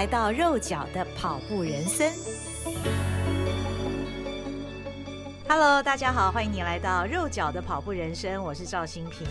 [0.00, 2.10] 来到肉脚的跑步人生。
[5.46, 9.26] Hello，大家好，欢迎你来到肉脚的跑步人生，我是赵新平。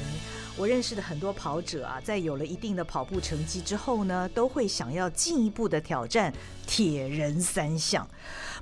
[0.55, 6.32] 我认识的很多跑者啊，在有了一定的跑步成绩之后呢，都会想要进一步的挑战
[6.68, 8.08] 铁人三项。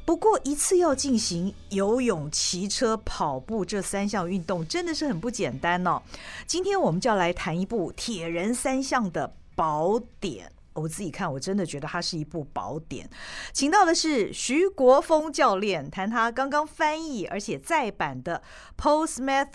[0.06, 6.02] 不过，一次要进行游泳、骑车、跑步这三项运动，真的是很不简单哦。
[6.46, 10.54] 今天我们就要来谈一部铁人三项的宝典。
[10.82, 13.10] 我自己看，我真的觉得它是一部宝典。
[13.52, 18.42] 请到的是徐国峰教练，谈他刚刚翻译而且再版的
[18.82, 19.52] 《Post Method》。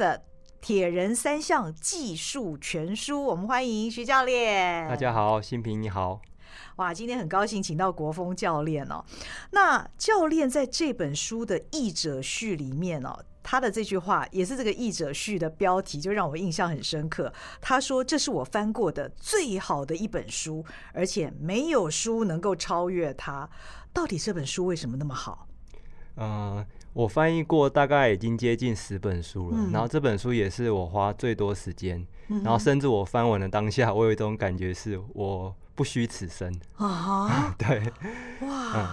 [0.61, 4.89] 铁人三项技术全书，我们欢迎徐教练。
[4.89, 6.20] 大家好，新平你好。
[6.77, 9.05] 哇，今天很高兴请到国峰教练哦。
[9.50, 17.32] 那教练在这本书的译者序里面哦，他的这句话也是这个译者序的标题，就让我印象很深刻。
[17.60, 23.48] 他说：“这是我翻过的最好的一本书，而且没有书能够超越它。”
[23.92, 25.46] 到底这本书为什么那么好？
[26.16, 26.66] 嗯、呃。
[26.94, 37.54] 我翻译过大概已经接近十本书了，嗯、然后这本书也是我花最多时间，嗯、然后甚至我翻完的当下，我有一种感觉是我不虚此生啊！
[37.56, 37.80] 对，
[38.46, 38.86] 哇，嗯，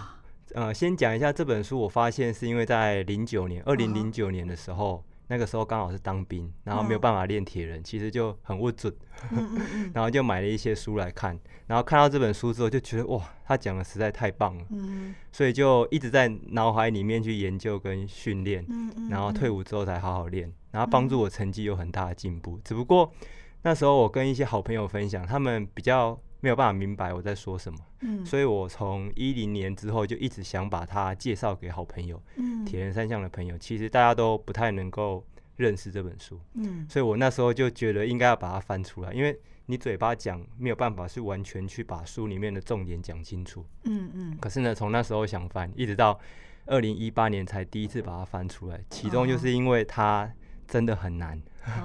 [0.54, 5.04] 呃，先讲一下这本书，我发现是因为在零九年，二零零九年的时候。
[5.32, 8.92] 那个时候刚好是当兵，然后没有办法练铁人，其实就很不准，
[9.94, 14.66] 然后就买了一些书来看，然后看到这本书之后就觉得哇，他讲的实在太棒了，
[15.32, 18.66] 所以就一直在脑海里面去研究跟训练，
[19.12, 22.60] 然后退伍之后才好好练，然后帮助我成绩有很大的进步。
[22.64, 23.14] 只不过
[23.62, 26.20] 那时候我跟一些好朋友分享，他们比较。
[26.42, 35.26] 没有办法明白我在说什么，嗯，所以我从一零年之后就一直想把它介绍给好朋友，嗯，铁人三项的朋友，其实大家都不太能够
[35.58, 46.18] 认识这本书，嗯，所以我那时候就觉得应该要把它翻出来，因为你嘴巴讲没有办法是完全去把书里面的重点讲清楚，嗯嗯，可是呢，从那时候想翻，一直到
[46.68, 50.32] 二零一八年才第一次把它翻出来，其中就是因为它
[50.66, 51.42] 真的很难，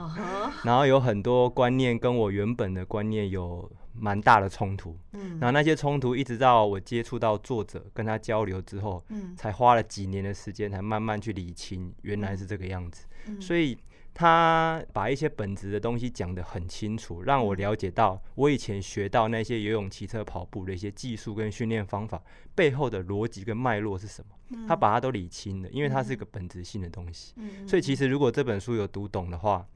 [0.62, 3.69] 然后有很多观念跟我原本的观念有。
[3.97, 13.06] 蛮大的冲突，嗯，然后那些冲突一直到我接触到作者，跟他交流之后，嗯，才花了几年的时间，才慢慢去理清，原来是这个样子。
[13.27, 13.78] 嗯，所以
[14.12, 22.22] 他把一些本质的东西讲得很清楚，让我了解到我以前学到那些游泳、骑车、跑步的一些技术跟训练方法
[22.54, 24.66] 背后的逻辑跟脉络是什么。
[24.69, 27.34] 他把它都理清了，因为它是一个本质性的东西。
[27.66, 29.66] 所以其实如果这本书有读懂的话，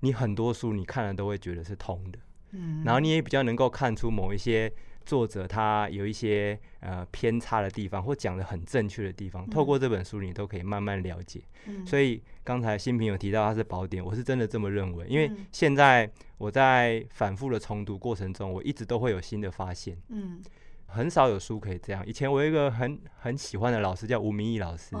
[0.00, 2.18] 你很多书你看了都会觉得是通的。
[2.56, 4.72] 嗯，然后你也比较能够看出某一些
[5.04, 11.40] 作者他有一些呃偏差的地方，或讲的很正确的地方，透过这本书你都可以慢慢了解。
[11.66, 19.96] 嗯，所以刚才新平有提到它是宝典，我是真的这么认为，因为现在我在反复的重读过程中，我一直都会有新的发现。
[20.08, 20.42] 嗯，
[20.86, 22.04] 很少有书可以这样。
[22.06, 24.96] 以前我有一个很很喜欢的老师叫吴明义老师。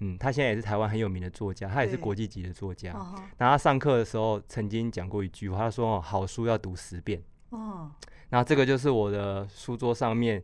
[0.00, 2.92] 嗯，他现在也是台湾很有名的作家，他也是国际级的作家。
[3.38, 7.90] 然后他上课的时候曾经讲过一句话，他说：“好书要读十遍。”哦，
[8.28, 10.42] 那这个就是我的书桌上面，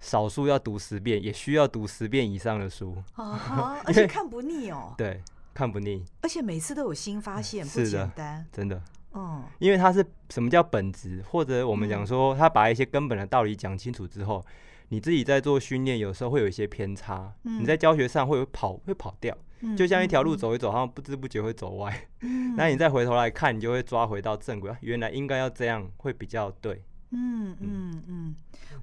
[0.00, 2.96] 少数要读十遍，也需要读十遍以上的书。
[3.14, 4.94] 啊， 而且看不腻哦。
[4.96, 5.22] 对，
[5.52, 8.82] 看不腻，而且每次都有新发现，不简单，真的。
[9.12, 14.42] 嗯，因为他是什么叫本质，或者我们讲说，他把一些根本的道理讲清楚之后。
[14.88, 17.32] 你自己在做训练，有时候会有一些偏差。
[17.44, 22.08] 嗯、你在教学上会有跑，会跑掉，嗯、就像一条路走一走，好像不知不觉会走歪。
[22.56, 24.74] 那、嗯、 你再回头来看，你就会抓回到正轨。
[24.80, 26.82] 原来应该要这样，会比较对。
[27.10, 28.34] 嗯嗯嗯，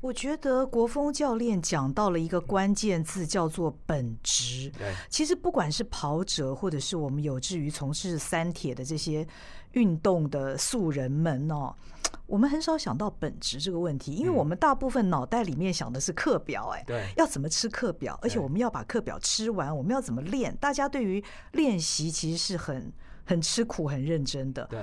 [0.02, 4.72] 我觉得国风教练讲到了一个关键字，叫做本职。
[4.80, 9.28] 对，其实不管是跑者，或者是我们有志于从事三铁的这些
[9.76, 11.74] 运动的素人们哦。
[12.28, 20.56] 我们很少想到本质这个问题，因为我们大部分脑袋里面想的是课表，哎，对，要怎么吃课表，而且我们要把课表吃完，我们要怎么练？
[20.58, 22.92] 大家对于练习其实是很
[23.26, 24.66] 很吃苦、很认真的。
[24.66, 24.82] 对，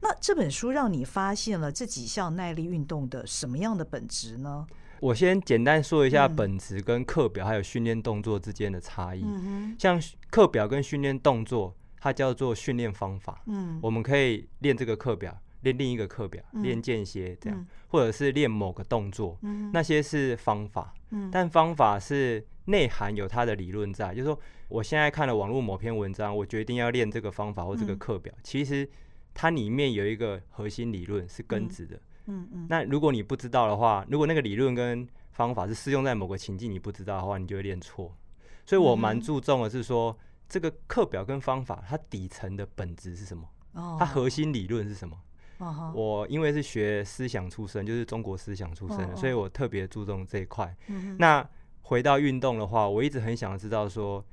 [0.00, 4.66] 那这本书让你发现了这几项耐力运动的什么样的本质呢？
[5.00, 9.22] 我先简单说一下本质跟课表还有训练动作之间的差异。
[9.22, 10.00] 嗯，像
[10.30, 13.42] 课表跟训练动作，它叫做训练方法。
[13.46, 15.38] 嗯，我们可以练这个课表。
[15.62, 20.94] 练另一个课表，练、嗯、间歇这样，嗯、或者是练某个动作，嗯、那些是方法。
[21.10, 28.88] 嗯、但方法是内涵有它的理论在，就是说，我现在看了网络某篇文章，我决定要练这个方法或这个课表，嗯、其实
[29.34, 32.00] 它里面有一个核心理论是根植的。
[32.24, 32.66] 嗯嗯。
[32.70, 38.16] 那如果你不知道的话，如果那个理论跟方法是适用在某个情境，你不知道的话，你就会练错。
[38.64, 40.16] 所以我蛮注重的是说，
[40.50, 43.48] 这个课表跟方法它底层的本质是什么？
[43.72, 43.96] 哦。
[43.98, 45.16] 它核心理论是什么？
[45.58, 45.92] 哦。
[45.94, 50.76] 我因为是学思想出身，就是中国思想出身的，所以我特别注重这一块。
[50.88, 51.16] 嗯。
[51.16, 51.48] 那
[51.82, 54.24] 回到运动的话，我一直很想知道说，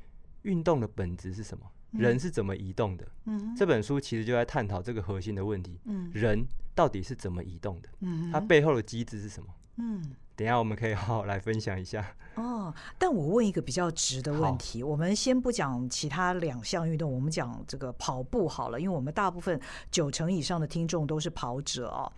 [0.42, 1.64] 运动的本质是什么？
[1.92, 3.08] 人是怎么移动的？
[3.26, 3.56] 嗯。
[3.56, 5.80] 这本书其实就在探讨这个核心的问题。
[5.86, 6.10] 嗯。
[6.12, 6.44] 人
[6.74, 7.90] 到底是怎么移动的？
[8.00, 8.32] 嗯。
[8.32, 9.50] 它背后的机制是什么？
[9.78, 10.04] 嗯。
[10.38, 12.16] 等一下我们可以好好来分享一下。
[12.36, 22.14] 哦，但我问一个比较直的问题，我们先不讲其他两项运动，我们讲这个跑步好了，因为我们大部分九成以上的听众都是跑者哦。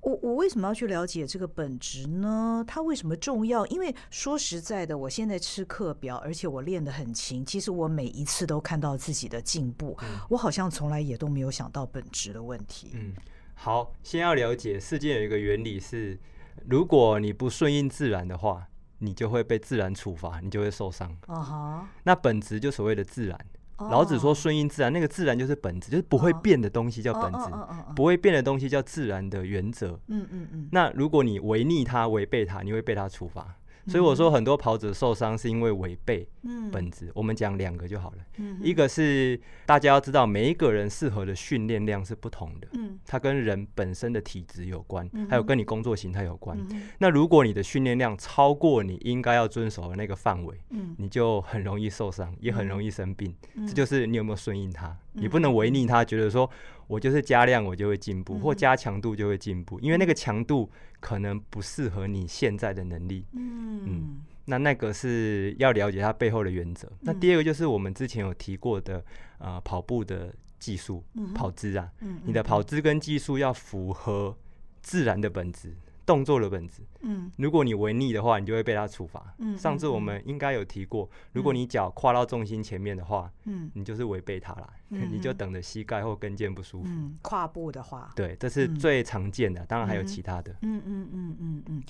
[0.00, 2.64] 我我为什么要去了解这个本质呢？
[2.66, 3.64] 它为什么重要？
[3.66, 12.90] 因为说实在的，我现在吃课表，而且我练得很勤，其实我每一次都看到自己的进步，嗯、我好像从来也都没有想到本质的问题。
[12.94, 13.14] 嗯，
[13.54, 16.18] 好，先要了解世界有一个原理是。
[16.66, 18.66] 如果你不顺应自然的话，
[18.98, 21.16] 你就会被自然处罚，你就会受伤。
[21.26, 21.80] Uh.
[22.02, 23.38] 那本质就所谓的自然。
[23.76, 23.92] Oh.
[23.92, 27.52] 老子说顺应自然，那个自然就是本质，就是不会变的东西叫本质，oh.
[27.52, 27.60] Oh.
[27.60, 27.86] Oh.
[27.86, 27.94] Oh.
[27.94, 30.00] 不会变的东西叫自然的原则。
[30.08, 30.68] 嗯嗯嗯。
[30.72, 33.54] 那如果你违逆它、违背它，你会被它处罚。
[33.88, 36.28] 所以我说很多跑者受伤是因为违背
[36.70, 37.10] 本质。
[37.14, 38.18] 我们讲两个就好了。
[38.62, 42.68] 一个是大家要知道，每一个人适合的训练量是不同的。
[43.06, 46.58] 它跟人本身的体质有关，还有跟你工作形态有关。
[46.98, 50.56] 那如果你的训练量超过你应该要遵守的那个范围，
[50.98, 53.34] 你就很容易受伤，也很容易生病。
[53.66, 54.96] 这就是你有没有顺应它。
[55.12, 56.48] 你不能违逆它，觉得说
[56.88, 60.68] 我就是加量我就会进步，或加强度就会进步，因为那个强度
[60.98, 63.24] 可能不适合你现在的能力。
[63.32, 66.90] 嗯，那那个是要了解它背后的原则。
[67.00, 69.04] 那第二个就是我们之前有提过的，
[69.38, 71.04] 呃，跑步的技术，
[71.34, 71.88] 跑姿啊，
[72.24, 74.36] 你的跑姿跟技术要符合
[74.82, 75.76] 自然的本质。
[76.08, 79.34] 动作的本质，嗯，如果你违逆的话，你就会被他处罚。
[79.36, 86.88] 嗯，上次我们应该有提过，如果你脚跨到重心前面的话，嗯，你就是违背他了， 你就等着膝盖或跟腱不舒服。
[86.88, 90.50] 嗯，跨步的话，对，这是最常见的，当然还有其他的。
[90.62, 91.82] 嗯嗯嗯嗯嗯。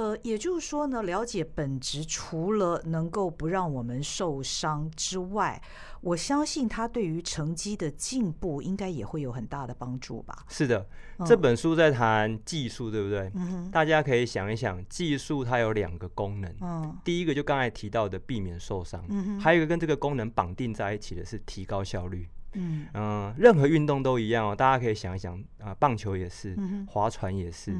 [0.00, 5.60] 呃，也就是说呢，了解本质，除了能够不让我们受伤之外，
[6.00, 10.46] 我相信它对于成绩的进步应该也会有很大的帮助吧？
[10.48, 10.88] 是的，
[11.26, 13.30] 这本书在谈技术，对不对？
[13.34, 13.70] 嗯。
[13.70, 16.50] 大家可以想一想，技术它有两个功能。
[16.62, 16.96] 嗯。
[17.04, 19.04] 第一个就刚才提到的避免受伤。
[19.10, 19.38] 嗯。
[19.38, 22.26] 还有一个跟这个功能绑定在一起的是提高效率。
[22.54, 22.86] 嗯。
[22.94, 26.56] 嗯，任何运动都一样哦，大家可以想一想啊，棒球也是，
[26.88, 27.76] 划船也是。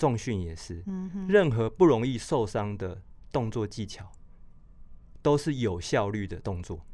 [0.00, 0.82] 重训也是，
[1.28, 4.10] 任何不容易受伤的动作技巧，
[5.20, 6.86] 都是有效率的动作。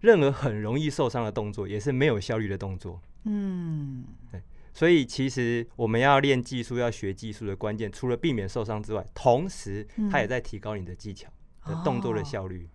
[0.00, 3.02] 任何很容易受伤的动作，也是没有效率的动作。
[3.24, 4.40] 嗯，对。
[4.72, 11.28] 所以其实我们要练技术、要学技术的关键，除了避免受伤之外，同时它也在提高你的技巧
[11.66, 12.68] 的动作的效率。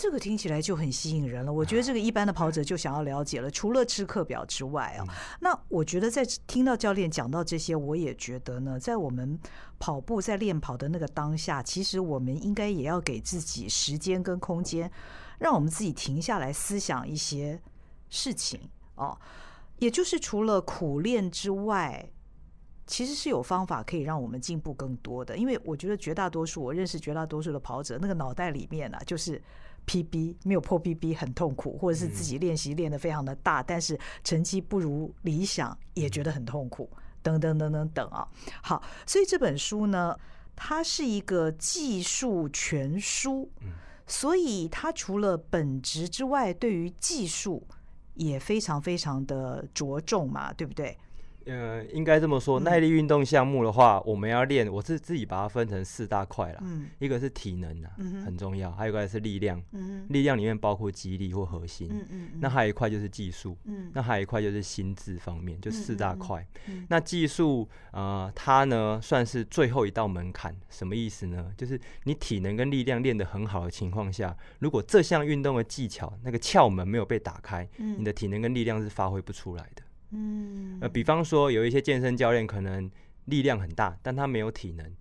[0.00, 1.52] 这个听起来就很吸引人了。
[1.52, 3.50] 我觉得这个一般的跑者就想要了解了。
[3.50, 5.04] 除了吃课表之外啊，
[5.40, 9.38] 那我觉得在听到教练讲到这些，我也觉得呢，在我们
[9.78, 14.90] 跑步在练跑的那个当下，其实我们应该也要给自己时间跟空间，
[15.38, 17.60] 让我们自己停下来思想一些
[18.08, 18.58] 事情
[18.94, 19.14] 哦。
[19.80, 22.10] 也就是除了苦练之外，
[22.86, 25.36] 其实是有方法可以让我们进步更多的。
[25.36, 29.38] 因为我觉得绝大多数我认识绝大多数的跑者，那个脑袋里面啊，就是。
[29.90, 36.88] PB 没有破 PB 很痛苦，或者是自己练习练得非常的大，但是成绩不如理想也觉得很痛苦，
[37.20, 38.24] 等等等等等啊。
[38.62, 40.16] 好，所以这本书呢，
[40.54, 43.50] 它是一个技术全书，
[44.06, 47.66] 所以它除了本职之外，对于技术
[48.14, 50.96] 也非常非常的着重嘛，对不对？
[51.50, 56.62] 呃，应该这么说，耐力运动项目的话，我们要练，我是自己把它分成四大块啦。
[57.00, 57.90] 一个是体能啊，
[58.24, 59.60] 很重要；还有一个是力量，
[60.10, 61.90] 力量里面包括肌力或核心。
[62.38, 63.58] 那还有一块就是技术，
[63.92, 66.46] 那还有一块就是心智方面，就四大块。
[66.88, 70.54] 那技术，呃，它呢算是最后一道门槛。
[70.68, 71.52] 什么意思呢？
[71.56, 79.82] 就是你体能跟力量练得很好的情况下，如果这项运动的技巧那个窍门没有被打开，你的体能跟力量是发挥不出来的。
[80.10, 82.90] 嗯，呃，比方说有一些健身教练可能
[83.26, 84.94] 力量很大，但他没有体能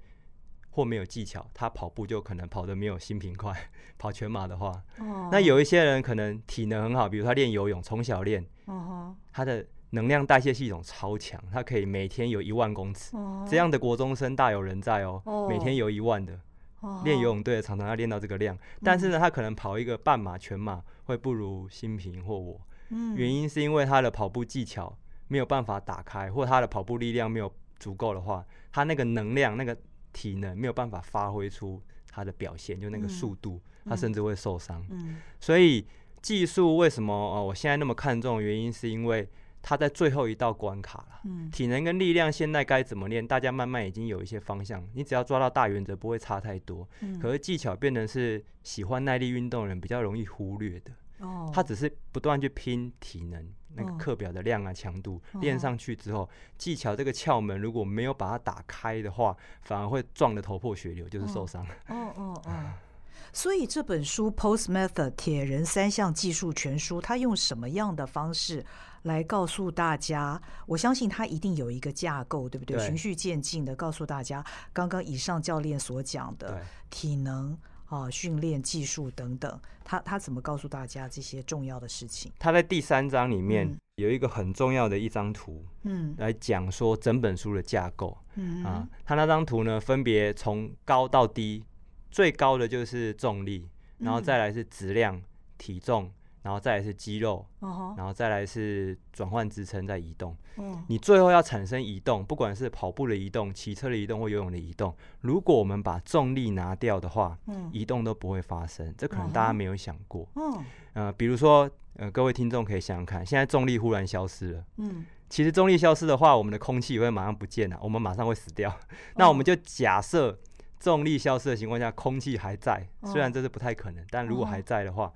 [0.69, 3.53] 或没有技巧，他跑步就可能跑得没有新平快。
[3.97, 15.47] 跑全马的话，哦，那有一些人可能体能很好，比如他练游泳，从小练，哦，他的能量代谢系统超强，他可以每天游一万公尺，哦、这样的国中生大有人在哦，哦。
[15.49, 16.39] 每天游一万的，
[16.79, 29.77] 哦、练游泳队常常要练到这个量，但是呢，他可能跑一个半马、全马会不如新平或我，嗯、原因是因为他的跑步技巧没有办法打开，或他的跑步力量没有足够的话，他那个能量、那个
[30.11, 34.85] 体能没有办法发挥出他的表现，就那个速度，嗯、他甚至会受伤。
[34.89, 35.85] 嗯、所以
[36.21, 38.41] 技术为什么哦我现在那么看重？
[38.41, 39.29] 原因是因为。
[39.61, 43.27] 他在最后一道关卡了，嗯，体能跟力量现在该怎么练？
[43.27, 46.87] 大家慢慢已经有一些方向，你只要抓到大原则，不会差太多。
[47.01, 50.91] 嗯，可是技巧变成是喜欢耐力运动的人比较容易忽略的。
[51.19, 53.45] 哦，他只是不断去拼体能，
[53.75, 61.63] 那个课表的量啊、强度练上去之后，技巧这个窍门如果没有把它打开的话，反而会撞得头破血流，就是受伤。
[61.87, 62.51] 哦哦哦。
[63.31, 68.65] 所以这本书《Post Method 铁人三项技术全书》，它用什么样的方式？
[69.03, 72.75] 来告诉大家，我相信它一定有一个架构，对不对？
[72.75, 76.59] 对循序渐进的告诉大家，刚刚以上教练所讲的
[76.89, 77.57] 体能
[77.89, 82.31] 啊、训练技术等等，他他怎么告诉大家这些重要的事情？
[82.39, 91.63] 他在第三章里面有一个很重要的一张图，嗯，来讲说整本书的架构，嗯啊，他那张图呢，分别从高到低，
[92.11, 93.67] 最高的就是重力，
[93.97, 95.21] 然后再来是质量、
[95.57, 96.11] 体重。
[96.41, 97.97] 然后再来是肌肉，uh huh.
[97.97, 100.35] 然后再来是转换支撑在移动。
[100.55, 100.79] Uh huh.
[100.87, 107.69] 你最后要产生移动，不管是跑步的移动、骑车的移动或游泳的移动，如果我们把重力拿掉的话，uh huh.
[107.73, 108.93] 移动都不会发生。
[108.97, 110.25] 这可能大家没有想过。
[110.35, 110.61] Uh huh.
[110.93, 114.63] 呃，比如说，呃，各位听众可以想想看，现在重力忽然消失了。
[114.77, 115.03] Uh huh.
[115.29, 118.69] 其实重力消失的话，我们的空气也会马上不见了，我们马上会死掉。
[118.71, 118.95] Uh.
[119.17, 120.39] 那我们就假设
[120.79, 125.07] 重力消失的情况下，空气还在，虽然这是不太可能，但如果还在的话。
[125.07, 125.11] Uh.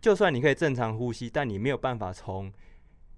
[0.00, 2.52] 就算你可以正常呼吸，但你没有办法从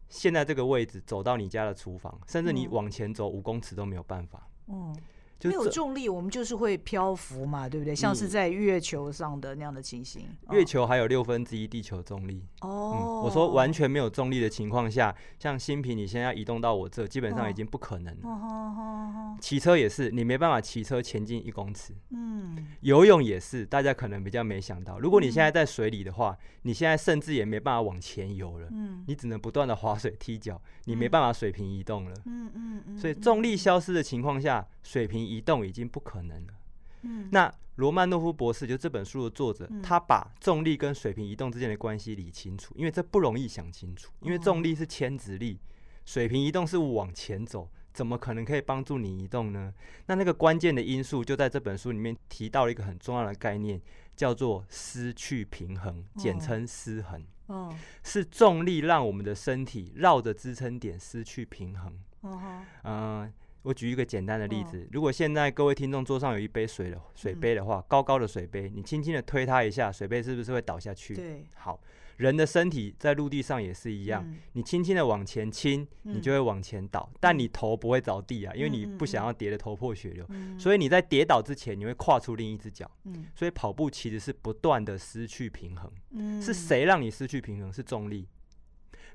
[0.08, 4.48] 现在这个位置走到你家的厨房，甚至你往前走五公尺都没有办法。
[4.68, 4.96] 嗯。
[5.44, 7.94] 没有重力，我们就是会漂浮嘛，对不对？
[7.94, 10.26] 像是在月球上的那样的情形。
[10.50, 12.42] 月球还有六分之一地球重力。
[12.62, 13.22] 哦。
[13.24, 19.36] 我说完全没有重力的情况下，像新平，你现在要移动到我这，基本上已经不可能了。
[19.40, 21.94] 骑车也是，你没办法骑车前进一公尺。
[22.10, 22.66] 嗯。
[22.80, 28.66] 游泳也是，大家可能比较没想到，如果你现在在水里的话，你现在甚至也没办法往前游了。
[28.72, 29.04] 嗯。
[29.06, 32.14] 你只能不断的划水踢脚，你没办法水平移动了。
[32.24, 32.98] 嗯嗯嗯。
[32.98, 35.27] 所以重力消失的情况下，水平。
[35.28, 36.54] 移动已经不可能了。
[37.02, 44.10] 嗯，那罗曼诺夫博士就这本书的作者，嗯、他把重力跟水平移动之间的关系理清楚，因为这不容易想清楚。
[44.20, 45.60] 因为重力是牵直力，
[46.04, 49.72] 水平移动是往前走，怎么可能可以帮助你移动呢？
[50.06, 53.80] 那那个关键的因素就在这本书里面提到了一个很重要的概念，
[54.16, 57.24] 叫做失去平衡，简称失衡。
[57.46, 61.96] 哦，是重力让我们的身体绕着支撑点失去平衡。
[62.22, 62.40] 嗯、
[62.82, 63.32] 呃
[63.68, 71.14] 我举一个简单的例子，如果现在各位听众桌上有一杯水的水杯的话，高高的水杯，你轻轻的推它一下，水杯是不是会倒下去？
[71.14, 71.78] 对，好，
[72.16, 80.26] 人的身体在陆地上也是一样，你轻轻的往前倾，你就会往前倒，但你头不会着地啊，因为你不想要跌得头破血流，
[80.58, 82.90] 所以你在跌倒之前，你会跨出另一只脚。
[83.34, 86.40] 所以跑步其实是不断的失去平衡。
[86.40, 87.70] 是谁让你失去平衡？
[87.70, 88.26] 是重力。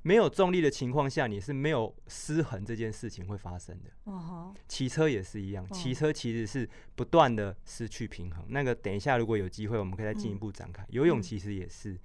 [0.04, 3.90] 没有重力的情况下，你是没有失衡这件事情会发生的。
[4.68, 8.44] 骑车也是一样，骑车其实是不断的失去平衡。
[8.50, 10.86] 那个等一下如果有机会，我们可以再进一步展开。
[10.90, 11.98] 游泳其实也是。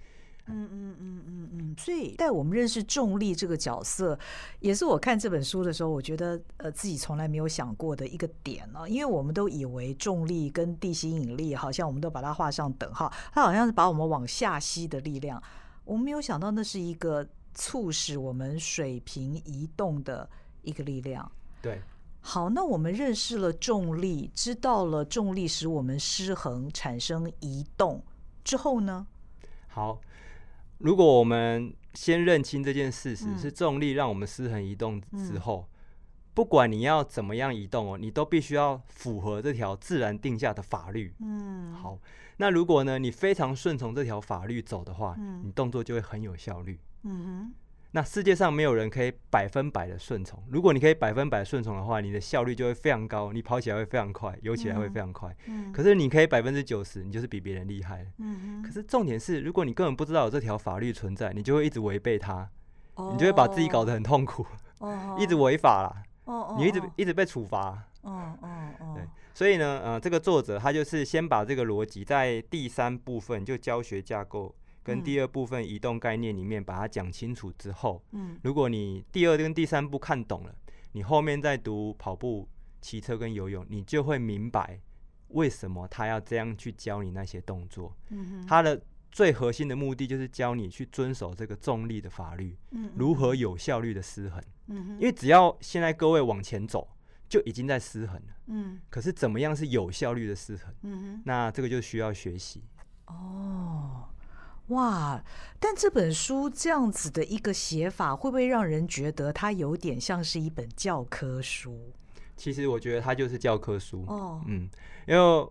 [0.50, 1.74] 嗯嗯嗯嗯嗯。
[1.76, 4.16] 所以带我们认识重力这个角色，
[4.60, 8.88] 也是我看这本书的时候，我觉得呃自己从来没有想过的一个点呢。
[8.88, 15.42] 因为我们都以为重力跟地心引力好像我们都把它画上等号，它好像是把我们往下吸的力量。
[15.84, 17.28] 我们没有想到那是一个。
[17.58, 20.30] 促使我们水平移动的
[20.62, 21.30] 一个力量。
[21.60, 21.82] 对，
[22.20, 28.00] 好，那我们认识了重力，知道了重力使我们失衡，产生移动
[28.44, 29.08] 之后呢？
[29.66, 30.00] 好，
[30.78, 35.74] 如果我们先认清这件事实，嗯、是重力让我们失衡移动之后，嗯、
[36.34, 41.12] 不管你要怎么样移动哦，你都必须要符合这条自然定下的法律。
[41.18, 41.98] 嗯，好，
[42.36, 46.78] 那如果呢，你非常顺从这条法律走的话，嗯、你动作就会很有效率。
[47.02, 47.54] 嗯哼，
[47.92, 50.42] 那世界上没有人可以百分百的顺从。
[50.50, 55.34] 如果你可以百分百顺从的话，你的效率就会非常高，你跑起来会非常快，游起来会非常快。
[55.46, 58.06] 嗯，可是你可以百分之九十，你就是比别人厉害。
[58.62, 62.48] 可是重点是，如果你根本不知道有这条法律存在，你就会一直违背它，
[62.96, 64.44] 哦、你就会把自己搞得很痛苦，
[64.80, 66.02] 哦、一直违法啦。
[66.24, 67.82] 哦，你一直一直被处罚。
[68.02, 68.48] 哦哦
[68.80, 74.54] 哦，对，所以呢，呃，这个作者他就是先把这个逻辑在第三部分就教学架构。
[74.88, 80.54] 跟第二部分移动概念里面把它讲清楚之后，嗯，如果你第二跟第三步看懂了，
[80.92, 82.48] 你后面再读跑步、
[82.80, 84.80] 骑车跟游泳，你就会明白
[85.28, 87.94] 为什么他要这样去教你那些动作。
[88.08, 88.80] 嗯哼，他的
[89.12, 94.42] 最核心的目的就是教你去遵守这个重力的法律，嗯如何有效率的失衡。
[94.68, 96.88] 嗯哼，因为只要现在各位往前走，
[97.28, 98.34] 就已经在失衡了。
[98.46, 100.74] 嗯可是怎么样是有效率的失衡？
[100.82, 101.22] 嗯哼。
[101.26, 102.62] 那这个就需要学习。
[103.06, 104.08] 哦，
[104.68, 105.22] 哇！
[105.60, 111.92] 但这本书这样子的一个写法，会不会让人觉得它有点像是一本教科书？
[112.36, 114.04] 其实我觉得它就是教科书。
[114.06, 114.68] 哦，嗯，
[115.06, 115.50] 因为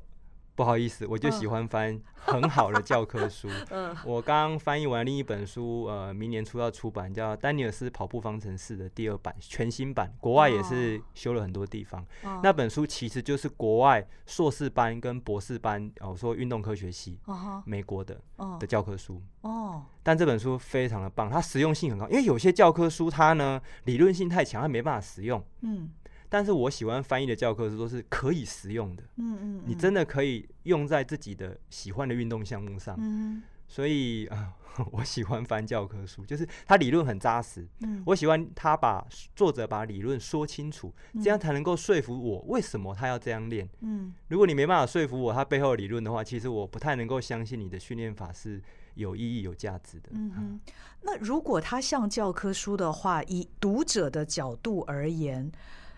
[0.57, 3.47] 不好意思，我就喜欢翻很好的教科书。
[3.69, 12.01] 嗯我刚翻译完另一本书，呃，明年初要出版，叫《丹尼尔斯跑步方程式》的第二版，全新版，国外也是修了很多地方。
[12.23, 19.21] 哦那本书其实就是国外硕士班跟博士班，哦，我说运动科学系，哦美国的哦的教科书。
[19.41, 25.43] 哦但这本书非常的棒，它实用性很高，因为有些教科书它呢理论性太强，它没办法实用。
[25.61, 25.87] 嗯
[26.29, 32.95] 但是我喜欢翻译的教科书都是可以实用的，嗯嗯，你真的可以用在自己的喜欢的运动项目上。
[32.99, 37.67] 嗯所以啊、呃，我喜欢翻教科书，就是它理论很扎实。
[37.81, 39.05] 嗯我喜欢他把
[39.35, 43.67] 作者把理论说清楚，这样才能够说服我为什么他要这样练。
[43.81, 48.61] 嗯如果你没办法说服我他背后的理论的话，其实我不太能够相信你的训练法是
[48.95, 50.11] 有意义、有价值的。
[50.13, 50.59] 嗯哼。
[51.01, 55.51] 那如果它像教科书的话，以读者的角度而言，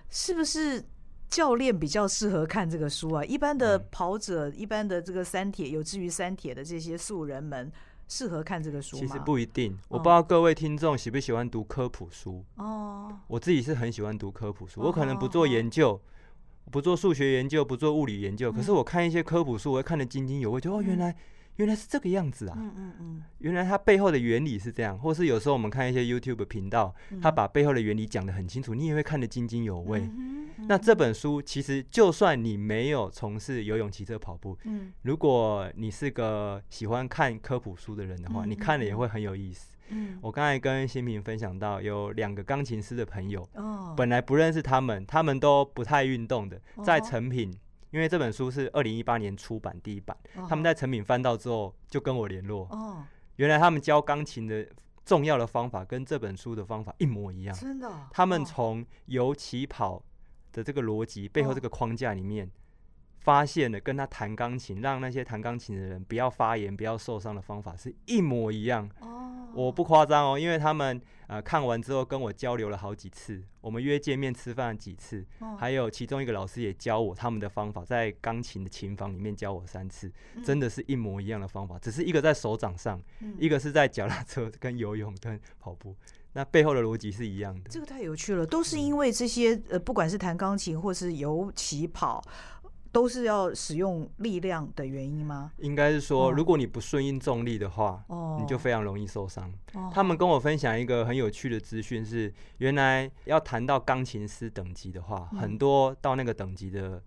[0.10, 0.84] 是不是？
[1.30, 7.72] 教练比较适合看这个书啊，一般的跑者、一般的这个三铁，有志于三铁的这些素人们，
[8.08, 9.02] 适合看这个书吗？
[9.06, 12.44] 其实不一定，我不知道各位听众喜不喜欢读科普书。
[12.56, 16.02] 哦，我自己是很喜欢读科普书，我可能不做研究，
[16.72, 21.16] 不做数学研究，不做物理研究，可是我看一些科普书，我会看得津津有味，就哦，原来
[21.60, 30.10] 原来是这个样子啊，嗯嗯嗯，原来它背后的原理是这样，或是有时候我们看一些 YouTube 频道，他把背后的原理讲得很清楚，你也会看得津津有味。
[30.68, 39.72] 那这本书其实，就算你没有从事游泳、骑车、跑步，嗯，如果你是个喜欢看科普书的人的话，你看了也会很有意思。
[39.90, 47.54] 嗯，我刚才跟新平分享到，有两个钢琴师的朋友，哦，本来不认识他们，他们都不太运动的，在成品，
[47.92, 50.16] 因为这本书是二零一八年出版第一版，
[50.48, 53.04] 他们在成品翻到之后就跟我联络，哦，
[53.38, 54.68] 原来他们教钢琴的
[55.06, 60.04] 重要的方法跟这本书的方法一模一样，真的，哦他们从由起、跑
[60.52, 62.50] 的这个逻辑背后这个框架里面。
[63.22, 68.90] 发现了跟他弹钢琴，让那些弹钢琴的人不要发炎、不要受伤的方法是一模一样。
[69.02, 85.96] 哦，我不夸张哦，因为他们呃看完之后跟我交流了好几次，我们约见面吃饭几次，哦、还有其中一个老师也教我他们的方法，在钢琴的琴房里面教我三次，嗯、真的是一模一样的方法，只是一个在手掌上，嗯、一个是在脚踏车跟游泳跟跑步，
[86.34, 87.70] 那背后的逻辑是一样的。
[87.70, 92.24] 这个太有趣了，都是因为这些呃，不管是弹钢琴或是游、骑、跑。
[92.92, 95.52] 都是要使用力量的原因吗？
[95.58, 99.52] 应该是说，如果你不顺应重力的话，哦，你就非常容易受伤。
[99.74, 99.92] 哦。
[99.94, 107.02] 他们跟我分享一个很有趣的资讯是，原来要谈到钢琴师等级的话，很多到那个等级的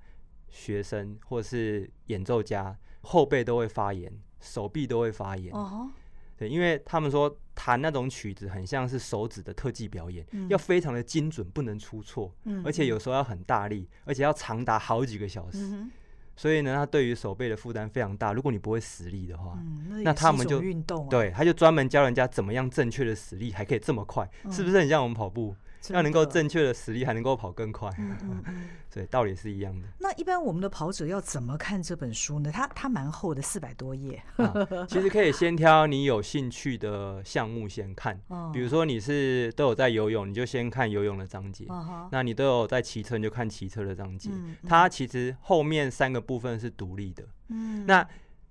[0.49, 5.53] 学生或是演奏家，后背都会发炎，手臂都会发炎。
[5.53, 5.91] 哦。
[6.37, 15.59] 对，因为他们说弹那种曲子很像是手指的特技表演，嗯、要非常的精准，不能出错，嗯、而且有时候要很大力，而且要长达好几个小时。
[15.59, 15.91] 嗯、
[16.37, 18.33] 所以呢，他对于手背的负担非常大。
[18.33, 25.55] 如果你不会实力的话，嗯、那，那他们就运动、啊，对，他就专门教人家怎么样正确的实力，还可以这么快，嗯、是不是很像我们跑步？
[25.91, 27.91] 要能够正确的实力，还能够跑更快。
[27.99, 29.89] 嗯嗯嗯，对， 道理是一样的。
[29.99, 32.51] 那一般我们的跑者要怎么看这本书呢？
[32.53, 34.23] 它它蛮厚的，四百多页。
[34.37, 34.55] 啊，
[34.89, 38.21] 其实可以先挑你有兴趣的项目先看。
[38.29, 41.65] 哦、比如说你是都有在游泳，你就先看游泳的章节。
[41.69, 44.31] 哦、那你都有在骑车，你就看骑车的章节。
[44.67, 47.25] 它其实后面三个部分是独立的。
[47.49, 47.85] 嗯。
[47.87, 48.07] 那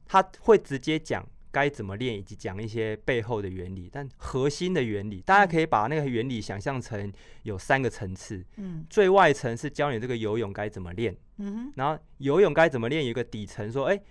[0.05, 1.25] 它会直接讲。
[1.51, 7.11] 该怎么练，以及讲一些背后的原理，但核心的原理，大家可以把那个原理想象成
[7.43, 8.43] 有三个层次。
[8.55, 11.15] 嗯，最外层是教你这个游泳该怎么练。
[11.37, 14.01] 嗯，然后游泳该怎么练，有一个底层说，哎，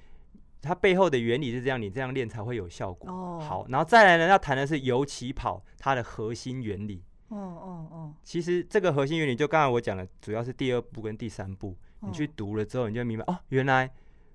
[0.60, 3.10] 它背后的原理是这样，你这样练才会有效果。
[3.10, 7.02] 哦，好，然后再来呢，要谈的是游起跑它的核心原理。
[7.28, 13.90] 哦哦哦，其实这个核心原理就刚才我讲的，主要是第二步跟第三步，你去读了之后，你就明白哦，原来。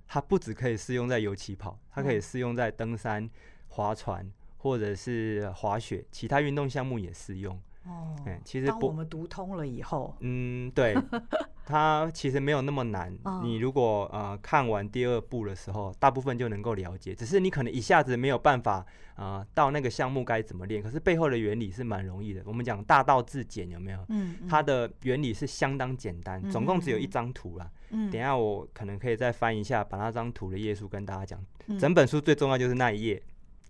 [0.07, 3.29] 它不只可以适用在游骑跑，它可以适用在登山、
[3.69, 7.59] 划船或者是滑雪，其他运动项目也适用。
[7.85, 10.95] 哦，嗯，其实当我们读通了以后，嗯，对，
[11.67, 13.15] 它其实没有那么难。
[13.21, 17.13] 哦、你如果呃看完第二部的时候，大部分就能够了解。
[17.13, 18.77] 只是你可能一下子没有办法
[19.13, 20.81] 啊、呃，到那个项目该怎么练。
[20.81, 22.41] 可是背后的原理是蛮容易的。
[22.47, 23.99] 我们讲大道至简有没有？
[24.09, 27.69] 嗯，嗯，它的原理是相当简单，总共只有一张图啦。
[27.69, 31.39] 嗯，等一下我可能可以再翻一下，把那张图的页数跟大家讲。
[31.67, 33.21] 嗯、整本书最重要就是那一页。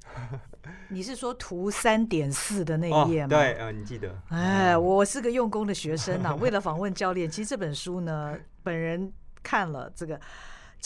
[0.89, 3.27] 你是说图三点四的那一页吗？
[3.27, 4.15] 哦、对，呃，你记得。
[4.29, 6.35] 哎，我是个用功的学生呐、啊。
[6.35, 9.11] 为了访问教练，其实这本书呢，本人
[9.43, 10.19] 看了这个，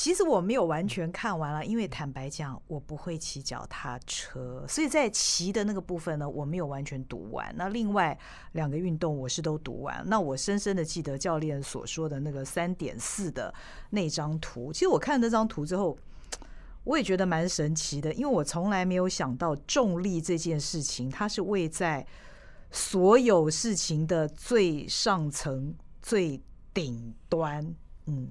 [0.01, 7.53] 其实我没有完全看完了，因为坦白讲，我不会骑脚踏车，所以在骑的那个部分呢，我没有完全读完。
[7.57, 8.17] 那另外
[8.53, 10.01] 两个运动我是都读完。
[10.05, 13.53] 那我深深的记得教练所说的那个三点四的
[13.89, 14.71] 那张图。
[14.71, 15.97] 其实我看那张图之后。
[16.85, 22.07] 我也觉得蛮神奇的，因为我从来没有想到重力这件事情，它是位在
[22.71, 26.41] 所有事情的最上层、最
[26.73, 27.75] 顶端。
[28.05, 28.29] 嗯，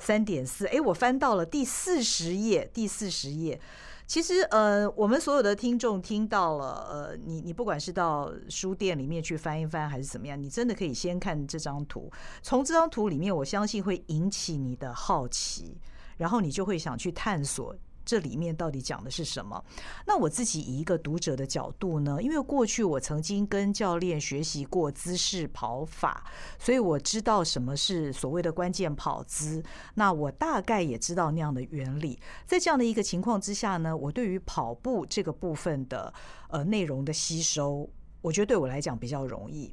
[0.00, 3.60] 三点四，哎，我翻到了第四十页，第四十页。
[4.08, 12.10] 其实，呃，我们所有的听众听到了，呃，你你不管是到书店里面去翻一翻，还是怎么样，你真的可以先看这张图。
[12.42, 15.78] 从这张图里面，我相信会引起你的好奇。
[16.16, 17.74] 然后你就会想去探索
[18.10, 19.64] 这里面到底讲的是什么。
[20.04, 26.24] 那我自己以一个读者的角度呢，因为过去我曾经跟教练学习过姿势跑法，
[26.58, 29.62] 所以我知道什么是所谓的关键跑姿。
[29.94, 32.18] 那我大概也知道那样的原理。
[32.44, 36.12] 在这样的一个情况之下呢，我对于跑步这个部分的
[36.48, 37.88] 呃内容的吸收，
[38.22, 39.72] 我觉得对我来讲比较容易。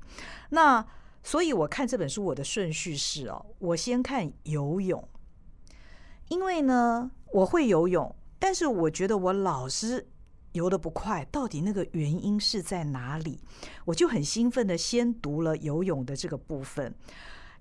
[0.52, 0.86] 那
[1.24, 5.04] 所以我看这本书，我的顺序是哦，我先看游泳。
[6.30, 10.08] 因为呢，我会游泳，但是我觉得我老是
[10.54, 13.40] 游得不快，到底那个原因是在哪里？
[13.86, 16.94] 我就很兴奋的先读了游泳的这个部分，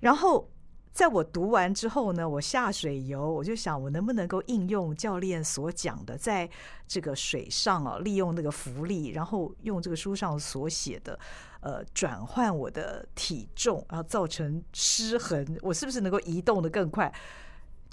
[0.00, 0.50] 然后
[0.92, 6.48] 在我读完之后呢，我下水游，我就想我能不能够应用教练所讲的，在
[6.88, 11.18] 这个水上啊，利用那个浮力，然后用这个书上所写的，
[11.60, 17.12] 呃，转换我的体重，然后造成失衡，我是不是能够移动得更快？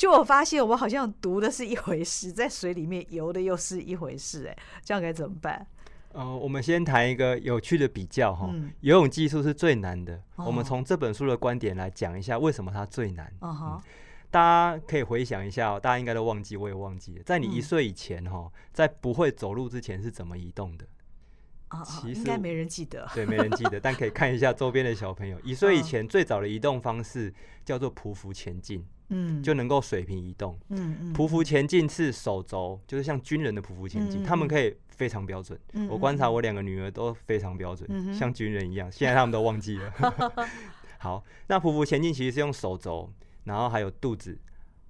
[0.04, 5.66] 就我发现，我好像读的是一回事，在水里面游的又是一回事，哎，这样该怎么办？
[6.12, 10.22] 呃，我们先谈一个有趣的比较哈，嗯、游泳技术是最难的。
[10.36, 13.34] 哦、我们从这本书的观点来讲一下，为什么它最难？
[13.40, 13.90] 哦哈嗯、
[14.30, 20.86] 大家可以回想一下，大家应该都忘记，我也忘记了，在你一岁以前哈，在不会走路之前是怎么移动的？
[21.86, 25.40] 其实应该没人记得，对，没人记得，但可以看一下周边的小朋友。
[25.46, 30.60] 一岁以前最早的移动方式叫做匍匐前进，嗯，就能够水平移动。
[30.70, 35.60] 嗯嗯，匍匐前进是手肘，就是像军人的匍匐前进，他们可以非常标准。
[35.90, 38.92] 我观察我两个女儿都非常标准，像军人一样。
[38.92, 39.94] 现在他们都忘记了。
[41.00, 43.12] 好，那匍匐前进其实是用手肘，
[43.44, 44.38] 然后还有肚子，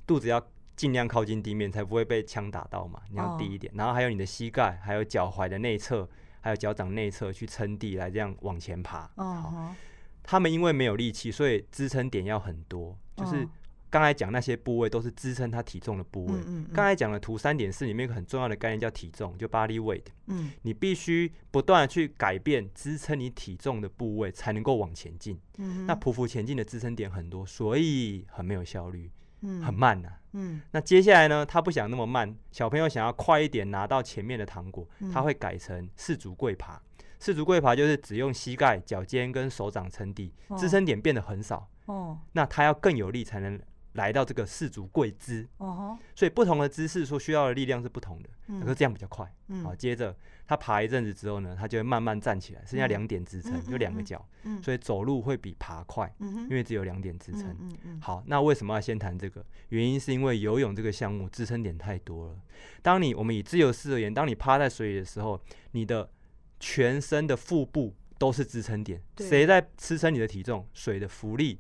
[0.06, 0.46] 肚子要
[0.76, 3.02] 尽量靠近地面，才不会被枪打到嘛。
[3.10, 6.08] 你要低一点，然后还有你的膝盖，还有脚踝的内侧。
[6.46, 9.10] 还有脚掌内侧去撑地，来这样往前爬。
[9.16, 9.74] 好，
[10.22, 12.94] 他们因为没有力气，所以支撑点要很多。
[13.16, 13.48] 就是
[13.94, 16.34] 刚才讲那些部位都是支撑他体重的部位。
[16.74, 20.06] 刚才讲的图三点四里面一个很重要的概念叫体重，就 body weight。
[20.26, 25.40] 嗯你必须不断的去改变支撑你体重的部位，才能够往前进。
[25.60, 29.12] 嗯那匍匐前进的支撑点很多，所以很没有效率。
[29.42, 31.46] 嗯很慢呐、啊，嗯，那接下来呢？
[31.46, 36.82] 他不想那么慢，小朋友想要快一点拿到前面的糖果，他会改成四足跪爬。
[37.20, 41.70] 四足跪爬就是只用膝盖、脚尖跟手掌撑地，支撑点变得很少。
[41.86, 43.60] 哦，那他要更有力才能
[43.94, 45.48] 来到这个四足跪姿。
[45.58, 48.30] 哦，所以不同的姿势所需要的力量是不同的，
[48.62, 49.32] 可是这样比较快。
[49.64, 50.16] 好，接着。
[50.46, 54.24] 他爬一阵子之后呢，他就会慢慢站起来，剩下两点支撑，就两个脚，
[54.62, 57.56] 所以走路会比爬快，因为只有两点支撑。
[58.02, 59.44] 好，那为什么要先谈这个？
[59.70, 62.36] 原因是因为游泳这个项目支撑点太多了。
[62.82, 66.12] 当你我们以自由式而言，当你趴在水里的时候，你的
[66.60, 69.02] 全身的腹部都是支撑点。
[69.18, 70.66] 谁在支撑你的体重？
[70.74, 71.60] 水的浮力。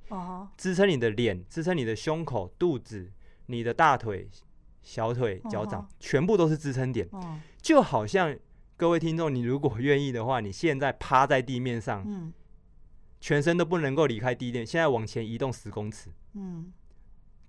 [0.56, 3.12] 支撑你的脸，支撑你的胸口、肚子、
[3.48, 4.30] 你的大腿、
[4.82, 7.06] 小腿、脚掌，全部都是支撑点。
[7.62, 8.34] 就好像。
[8.76, 12.34] 各位听众，你如果愿意的话，你现在趴在地面上，嗯，
[13.22, 16.74] 全身都不能够离开地面，现在往前移动十公尺，嗯，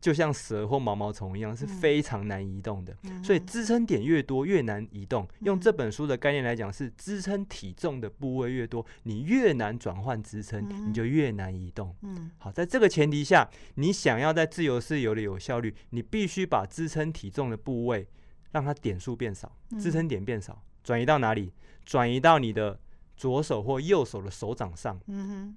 [0.04, 2.94] 就像蛇或毛毛虫一样，是非常难移动的。
[3.04, 5.26] 嗯，所以支撑点越多越难移动。
[5.40, 11.96] 用这本书的概念来讲，是支撑体重的部位越多，你越难转换支撑，你就越难移动。
[12.02, 18.06] 嗯，好，在这个前提下，你想要在自由式游的有效率，你必须把支撑体重的部位
[18.52, 20.62] 让它点数变少，支撑点变少。
[20.82, 21.50] 转移到哪里？
[21.86, 22.78] 转移到你的
[23.16, 25.00] 左手或右手的手掌上。
[25.06, 25.56] 嗯哼。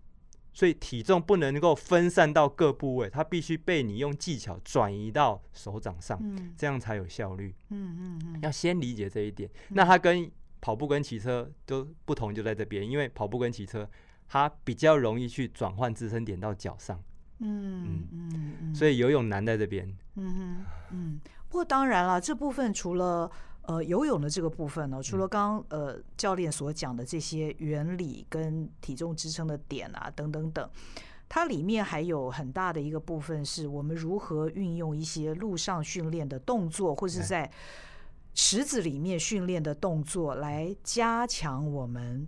[0.57, 7.53] 所以体重不能够分散到各部位，它必须被你用技巧转移到手掌上，嗯这样才有效率。
[7.69, 9.47] 嗯嗯嗯，要先理解这一点。
[9.69, 10.27] 嗯那它跟
[10.59, 13.87] 跑步跟骑车都不同，就在这边，因为跑步跟骑车，
[14.27, 16.99] 它比较容易去转换支撑点到脚上。
[17.37, 19.87] 嗯嗯嗯，所以游泳难在这边。
[20.15, 23.29] 嗯哼嗯，不过当然了，这部分除了
[23.67, 30.69] 呃游泳的这个部分呢，除了刚刚呃教练所讲的这些原理跟体重支撑的点啊等等等，
[31.29, 37.51] 它里面还有很大的一个部分是我们如何运用一些路上训练的动作，或是在
[38.33, 42.27] 池子里面训练的动作，来加强我们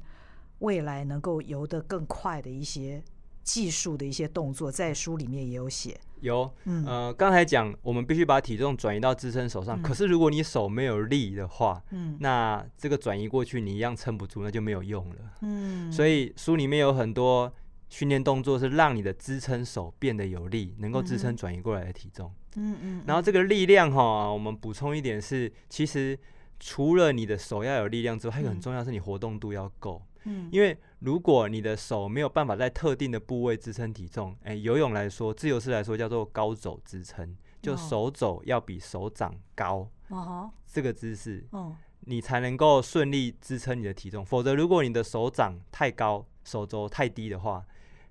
[0.59, 3.03] 未来能够游得更快的一些。
[3.41, 5.99] 技术的一些动作，在书里面也有写。
[6.21, 15.15] 有，嗯、呃，刚才讲我们必须把体重转移到支撑手上，嗯、可是如果你手没有力的话，嗯，那这个转移过去你一样撑不住，那就没有用了。
[15.41, 17.51] 嗯，所以书里面有很多
[17.89, 22.31] 训练动作是让你的支撑手变得有力，能够支撑转移过来的体重。
[22.55, 26.17] 嗯嗯，然后这个力量哈，我们补充一点是，其实
[26.59, 30.01] 除了你的手要有力量之外，还有很重要是你活动度要够。
[30.25, 44.25] 嗯，因为如果你的手没有办法在特定的部位支撑体重，哎，游泳来说，自由式来说叫做高肘支撑，就手肘要比手掌高，哦，这个姿势，哦，你才能够顺利支撑你的体重。
[44.25, 47.65] 否则，如果你的手掌太高，手肘太低的话，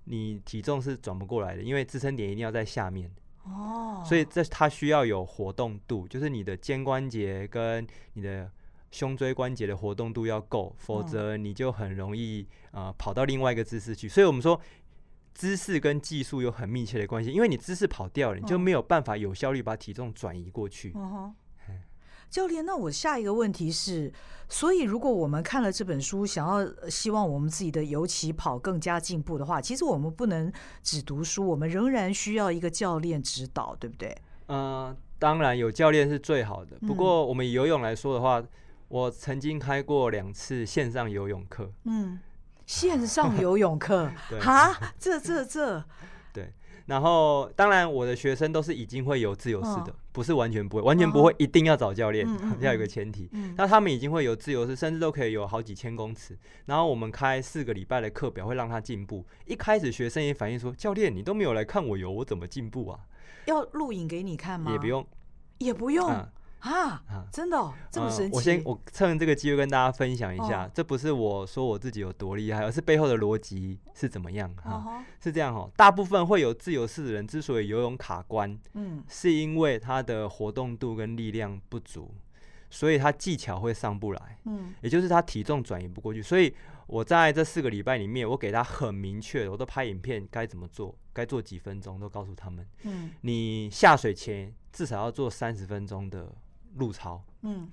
[0.04, 3.10] 你体重是转不过来的，因为支撑点一定要在下面。
[3.44, 8.50] 哦，所以这它需要有活动度，就是你的肩关节跟你的。
[8.90, 14.08] 胸椎关节的活动度要够，否则你就很容易呃跑到另外一个姿势去。
[14.08, 14.60] 所以我们说，
[15.34, 20.92] 姿势跟技术有很密切的关系，因为你姿势跑掉了，你就没有办法有效率把体重转移过去。
[20.96, 21.34] 嗯
[22.30, 24.12] 教练，那我下一个问题是，
[24.50, 34.14] 所以如果我们看了这本书，想要希望我们自己的游骑跑更加进步的话，其实我们不能只读书，我们仍然需要一个教练指导，对不对？
[34.48, 36.76] 嗯、呃，当然有教练是最好的。
[36.86, 38.40] 不过我们游泳来说的话。
[38.40, 38.48] 嗯
[38.88, 41.70] 我曾经开过两次线上游泳课。
[41.84, 42.18] 嗯，
[42.66, 45.84] 线上游泳课， 对哈，这这这，
[46.32, 46.52] 对。
[46.86, 53.28] 然后，当然我的学生都是已经会游自由式的，哦、不是完全不会，完全不会，一定要找教练，嗯、要有个前提。
[53.32, 56.34] 嗯、那他们已经会游自由式，甚至都可以游好几千公尺。
[56.64, 59.22] 然后我们开四个礼拜的课表，会让他进步。
[59.44, 63.00] 一开始学生也反映说：“教练，你都没有来看我游，我怎么进步啊？”
[63.44, 64.72] 要录影给你看吗？
[64.72, 65.06] 也不用，
[65.58, 66.10] 也不用。
[66.10, 66.26] 嗯
[66.60, 68.30] 啊，真的、哦、这么神奇！
[68.30, 74.72] 嗯、我先我趁这个机会跟大家分享一下，哦、这这不是我说我自己有多厉害，而是背后的逻辑是怎么样哈？
[74.72, 82.12] 哦、是这样哈，大部分会有自由式的人之所以游泳卡关，嗯，是因为他的活动度跟力量不足，
[82.70, 86.20] 所以他技巧会上不来，嗯，也就是他体重转移不过去。
[86.20, 86.52] 所以
[86.86, 96.34] 我在这四个礼拜里面，我给他很明确的，我都拍影片该怎么做，该做几分钟都告诉他们，嗯，你下水前至少要做三十分钟的。
[96.76, 97.68] 路操，嗯，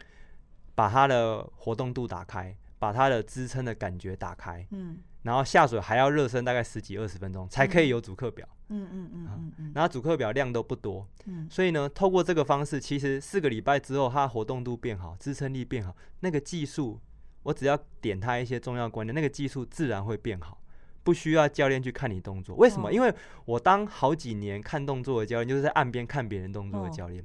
[0.73, 8.88] 把他的活动度打开，把他的支撑的感觉打开，嗯，然后下水还要热身大概十几二十分钟，才可以有主课表，嗯。
[8.91, 16.99] 嗯嗯嗯嗯，然后主课表量都不多，嗯，所以呢，透过这个方式，其实四个礼拜之后，他活动度变好，支撑力变好，那个技术，
[17.43, 20.62] 我只要点他一些重要观念，那个技术自然会变好，
[21.03, 22.91] 不需要教练去看你动作，为什么？
[22.91, 23.13] 因为
[23.45, 27.23] 我当好几年看动作的教练，就是在岸边看别人动作的教练。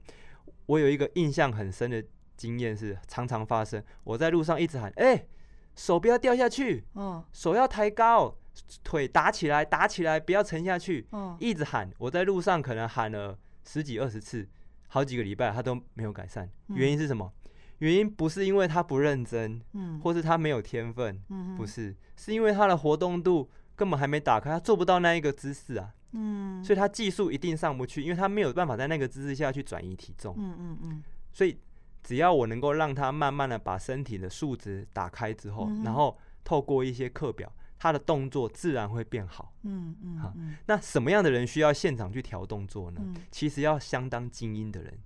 [0.70, 2.04] 我有一个印象很深的
[2.36, 3.82] 经验是，常常发生。
[4.04, 5.28] 我在路上一直喊：“哎、欸，
[5.74, 8.38] 手不要掉下去，嗯，手要抬高，
[8.84, 11.90] 腿打起来，打起来，不要沉下去。”嗯，一直喊。
[11.98, 14.48] 我在路上可能喊了十几二十次，
[14.86, 16.48] 好几个礼拜，他都没有改善。
[16.68, 17.32] 原因是什么？
[17.78, 25.92] 原因不是因为他不认真，嗯，或是他没有天分，嗯，不是，是因为他的活动度根本还没打开，他做不到那一个姿势啊。
[26.12, 30.34] 嗯，所以他技术一定上不去，因为他没有办法在那个姿势下去转移体重。
[30.36, 31.02] 嗯嗯嗯。
[31.32, 31.56] 所以
[32.02, 39.54] 只要我能够让他慢慢的把身体的数值打开之后，然后透过一些课表，他的动作自然会变好。
[39.62, 40.18] 嗯嗯。
[40.18, 40.34] 好，
[40.66, 43.00] 那什么样的人需要现场去调动作呢？
[43.30, 44.98] 其实要相当精英的人，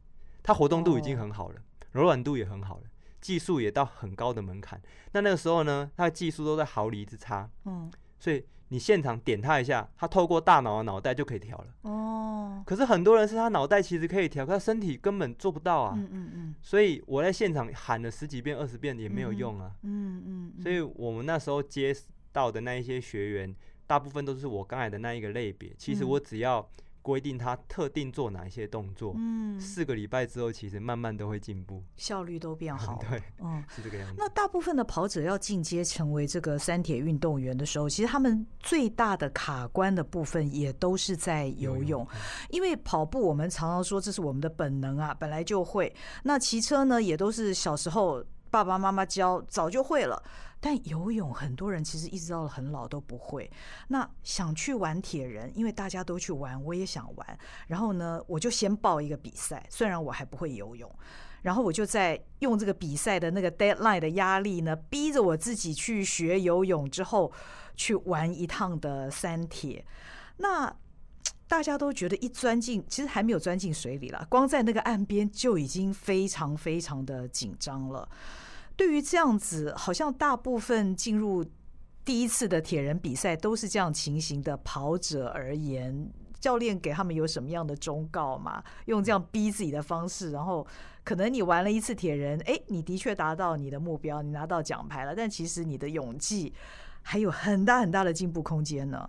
[0.42, 1.60] 他活动度已经很好了，
[1.92, 2.84] 柔软度也很好了，
[3.20, 4.80] 技术也到很高的门槛。
[5.12, 7.50] 那那个时候呢，他的技术都在毫厘之差。
[7.66, 7.92] 嗯。
[8.18, 8.42] 所以。
[8.74, 11.66] 你现场点他一下，他透过大脑的脑袋就可以调了。
[11.82, 12.60] 哦。
[12.66, 15.94] 可是很多人是他脑袋其实可以调，可他身体根本做不到啊。
[15.96, 16.54] 嗯嗯嗯。
[16.60, 19.70] 所以我在现场喊了十几遍、二十遍也没有用啊。
[19.82, 20.52] 嗯嗯。
[20.60, 21.94] 所以我们那时候接
[22.32, 23.54] 到的那一些学员，
[23.86, 25.72] 大部分都是我刚才的那一个类别。
[25.78, 26.68] 其实我只要
[27.04, 32.98] 规定他特定做哪一些动作，嗯，四个礼拜之后，其实慢慢都会进步，效率都变好。
[33.10, 34.14] 对，嗯，是这个样子。
[34.16, 42.08] 那大部分的跑者要进阶成为这个三铁运动员的时候，其实他们最大的卡关的部分也都是在游泳，游泳，
[42.48, 45.94] 因为跑步我们常常说这是我们的本能啊，本来就会。
[46.22, 50.22] 那骑车呢，也都是小时候爸爸妈妈教，早就会了。
[50.60, 53.50] 但游泳很多人其实一直到了很老都不会。
[53.88, 57.38] 那想去玩铁人，因为大家都去玩，我也想玩。
[57.66, 60.88] 然后呢，我就先报一个比赛，虽然我还不会游泳。
[61.42, 67.32] 然后我就在用这个比赛的那个 deadline 的压力呢，逼着我自己去学游泳，之后
[67.74, 69.84] 去玩一趟的三铁。
[70.36, 70.72] 那
[71.48, 78.08] 大家都觉得一钻进，其实还没有钻进水里了，光在那个岸边就已经非常非常的紧张了。
[78.76, 81.44] 对于这样子，好像大部分进入
[82.04, 86.10] 第一次的铁人比赛都是这样情形的跑者而言，
[86.40, 88.62] 教练给他们有什么样的忠告吗？
[88.86, 90.66] 用这样逼自己的方式，然后
[91.02, 96.52] 可能你玩了一次铁人，哎，你的确达到你的目标，你拿到奖牌了，但其实你的勇气
[97.02, 99.08] 还有很大很大的进步空间呢。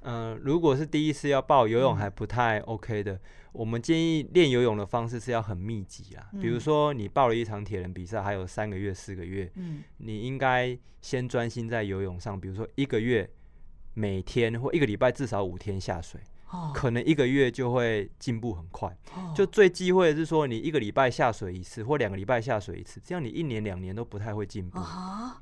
[0.00, 3.20] 嗯、呃，如果是第一次要报游泳还不太 OK 的，嗯、
[3.54, 6.28] 我们建议练游泳的方式是要很密集啊。
[6.32, 12.38] 嗯、比如说你报了一场铁人比赛，还有三个月、四个月，嗯，你应该先专心在游泳上。
[12.38, 13.30] 比如说一个月
[13.94, 16.20] 每天或一个礼拜至少五天下水。
[16.74, 18.94] 可能一个月就会进步很快，
[19.34, 24.78] 就最忌讳的是说你一个礼拜下水一次或两个礼拜下水一次，这样你一年两年都不太会进步。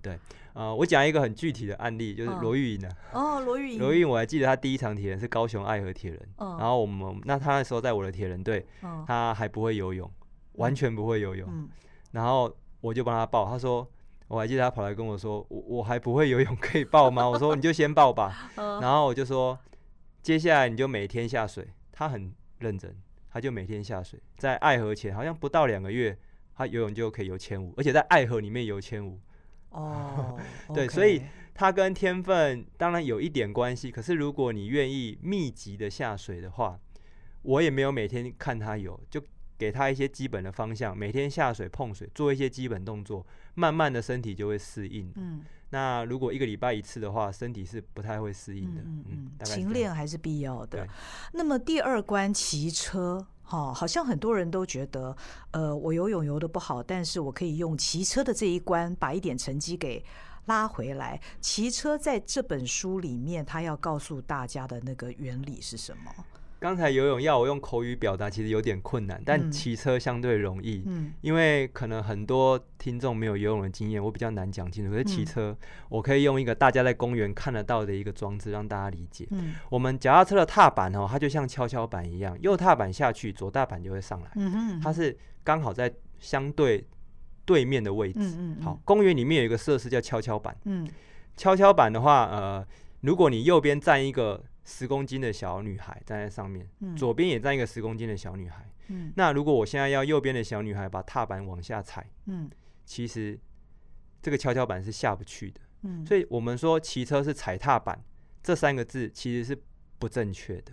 [0.02, 0.18] 对，
[0.52, 2.88] 呃，我讲一个很具体的案例，就是罗玉莹呢。
[3.12, 3.78] 哦，罗玉莹。
[3.78, 8.66] 罗玉莹，我还记得他第一场铁人是高雄爱河铁人，然后我们那他那时候在我的铁人队，
[9.06, 10.10] 他还不会游泳，
[10.54, 11.48] 完全不会游泳。
[12.10, 13.88] 然后我就帮他报，他说
[14.28, 17.28] 我还记得他跑来跟我说，我我还不会游泳，可以报吗？
[17.28, 18.50] 我说你就先报吧。
[18.56, 19.58] 然后我就说。
[20.22, 22.96] 接下来你就每天下水，他很认真，
[23.28, 26.16] 他就每天下水，在爱河前好像不到两个月，
[26.54, 29.18] 他游泳就可以游千五，而且在爱河里面游千五。
[29.70, 30.38] 哦，
[30.72, 31.20] 对，所以
[31.54, 36.78] 他跟天分当然有一点关系，可是如果你愿意密集的下水的话，
[37.42, 39.20] 我也没有每天看他游，就
[39.58, 45.12] 给他一些基本的方向，每天下水碰水，做一些基本动作，慢慢的身体就会适应。
[45.16, 45.42] 嗯。
[45.72, 48.82] 那如果一个礼拜一次的话，身体是不太会适应的。
[48.82, 50.86] 嗯嗯，勤练还是必要的。
[51.32, 55.16] 那么第二关骑车，哈，好像很多人都觉得，
[55.52, 60.04] 呃，我游泳游的不好，但是我可以用骑车的这一关把一点成绩给
[60.44, 61.18] 拉回来。
[61.40, 66.12] 骑车在这本书里面，他要告诉大家的那个原理是什么？
[66.62, 74.92] 刚才游泳要我用口语表达，其实有点困难，但骑车相对容易，嗯，因为可能很多听众没有游泳的经验，我比较难讲清楚。
[74.92, 75.56] 可是骑车，
[75.88, 79.26] 我可以用一个大家在公园看得到的一个装置让大家理解。
[79.32, 84.30] 嗯，我们脚踏车的踏板哦，它就像跷跷板一样，右踏板下去，左踏板就会上来。
[84.36, 86.86] 嗯哼，它是刚好在相对
[87.44, 88.20] 对面的位置。
[88.20, 88.62] 嗯嗯。
[88.62, 90.56] 好，公园里面有一个设施叫跷跷板。
[90.66, 90.88] 嗯，
[91.36, 92.64] 跷跷板的话，呃，
[93.00, 94.44] 如果你右边站一个。
[94.64, 98.68] 十公斤的小女孩站在上面，嗯、左边也站一个十公斤的小女孩。
[98.88, 102.50] 嗯、那如果我现在要右边的小女孩把踏板往下踩，嗯、
[102.84, 103.38] 其实
[104.20, 105.60] 这个跷跷板是下不去的。
[105.82, 108.00] 嗯、所以我们说骑车是踩踏板，
[108.42, 109.60] 这三个字其实是
[109.98, 110.72] 不正确的。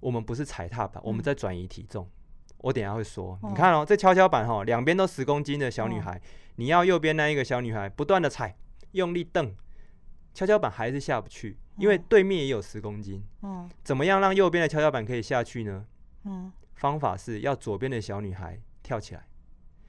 [0.00, 2.06] 我们不是踩踏板，我们在转移体重。
[2.06, 6.20] 嗯、我等一下会说，哦、你看哦，这跷跷板哈，两边都十公斤的小女孩，哦、
[6.56, 8.56] 你要右边那一个小女孩不断的踩，
[8.92, 9.54] 用力蹬，
[10.32, 11.58] 跷跷板还是下不去。
[11.80, 15.86] 因为对面也有十公斤，嗯，怎么样让右边的跷跷板可以下去呢？
[16.24, 19.26] 嗯，方法是要左边的小女孩跳起来，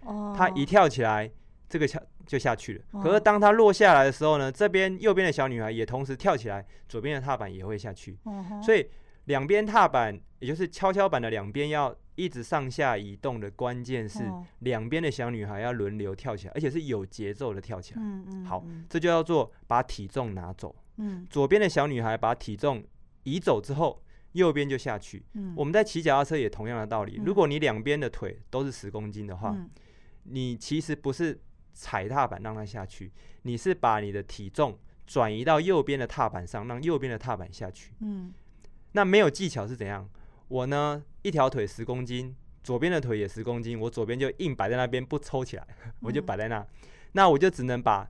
[0.05, 1.29] 哦，她一跳起来，
[1.67, 2.83] 这个跷就下去了。
[2.91, 8.17] 哦、可是当她落下来的时候呢，这边右边的小女孩也同时跳起来，左边的踏板也会下去。
[8.25, 8.89] 嗯、所以
[9.25, 14.19] 两边踏板，也就是跷跷板的两边要一直上下移动的关键是
[14.59, 18.01] 两边的小女孩要轮流跳起来，而且是有节奏的跳起来。
[18.01, 20.73] 嗯嗯，好，这就叫做把体重拿走。
[20.97, 22.83] 嗯，左边的小女孩把体重
[23.23, 25.23] 移走之后，右边就下去。
[25.33, 27.19] 嗯，我们在骑脚踏车也同样的道理。
[27.25, 29.55] 如果你两边的腿都是十公斤的话，
[30.23, 31.39] 你其实不是
[31.73, 33.11] 踩踏板让它下去，
[33.43, 34.77] 你是把你的体重
[35.07, 37.93] 转移到右边的踏板上，让右边的踏板下去。
[38.01, 38.33] 嗯，
[38.91, 40.07] 那没有技巧是怎样？
[40.47, 45.65] 我呢，一条腿十公斤，左边的腿也十公斤，我左边就硬摆在那边不抽起来，
[46.01, 46.65] 我就摆在那，
[47.13, 48.09] 那我就只能把。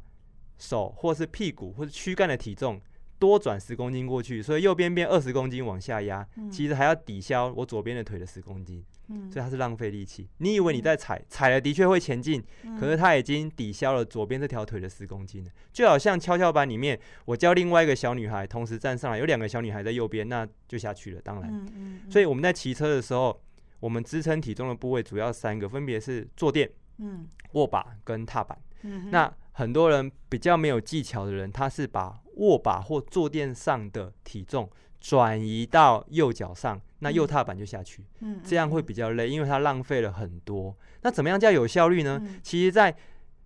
[0.62, 2.80] 手或是屁股或是躯干的体重
[3.18, 10.28] 多转十公斤过去，所以右边变二十公斤往下压，嗯、其实还要抵消我左边的腿的十公斤，嗯、所以它是浪费力气。
[10.38, 15.52] 你以为你在踩，嗯、踩了的确会前进，嗯、可是它已经抵消了左边这条腿的十公斤了。
[15.72, 21.22] 就好像跷跷板里面，我教另外一个小女孩同时站上来，有两个小女孩在右边，那就下去了。
[21.22, 21.68] 当然，
[22.10, 23.40] 所以我们在骑车的时候，
[23.80, 28.58] 我们支撑体重的部位主要三个，分别是坐垫、嗯、握把跟踏板。
[28.84, 40.76] 嗯、那很多人比较没有技巧的人，他是把握把或坐垫上的体重转移到右脚上，那右踏板就下去，嗯、这样会比较累，因为它浪费了很多。
[41.02, 42.20] 那怎么样叫有效率呢？
[42.22, 42.96] 嗯、其实，在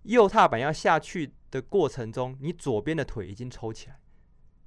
[0.02, 3.98] 右踏板要下去的过程中，你左边的腿已经抽起来，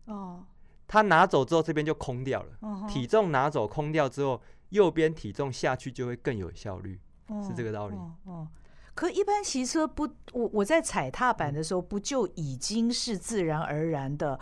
[0.05, 0.43] 哦，
[0.87, 7.95] 他拿走之后，这边就空掉了，哦、体重拿走空掉之后，右边体重下去就会更有效率，哦、是这个道理。
[7.95, 8.47] 哦哦
[8.99, 14.37] 可一般骑车不，我我在踩踏板的时候，不就已经是自然而然的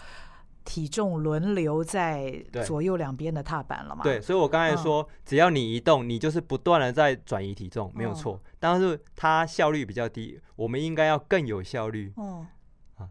[0.66, 4.02] 体重轮流在左右两边的踏板了吗？
[4.02, 8.34] 对，所以我刚才说，嗯、只要你移动，你就是不断的在转移体重，没有错。
[8.34, 12.12] 哦、但是它效率比较低，我们应该要更有效率。
[12.18, 12.48] 嗯，
[12.96, 13.10] 啊，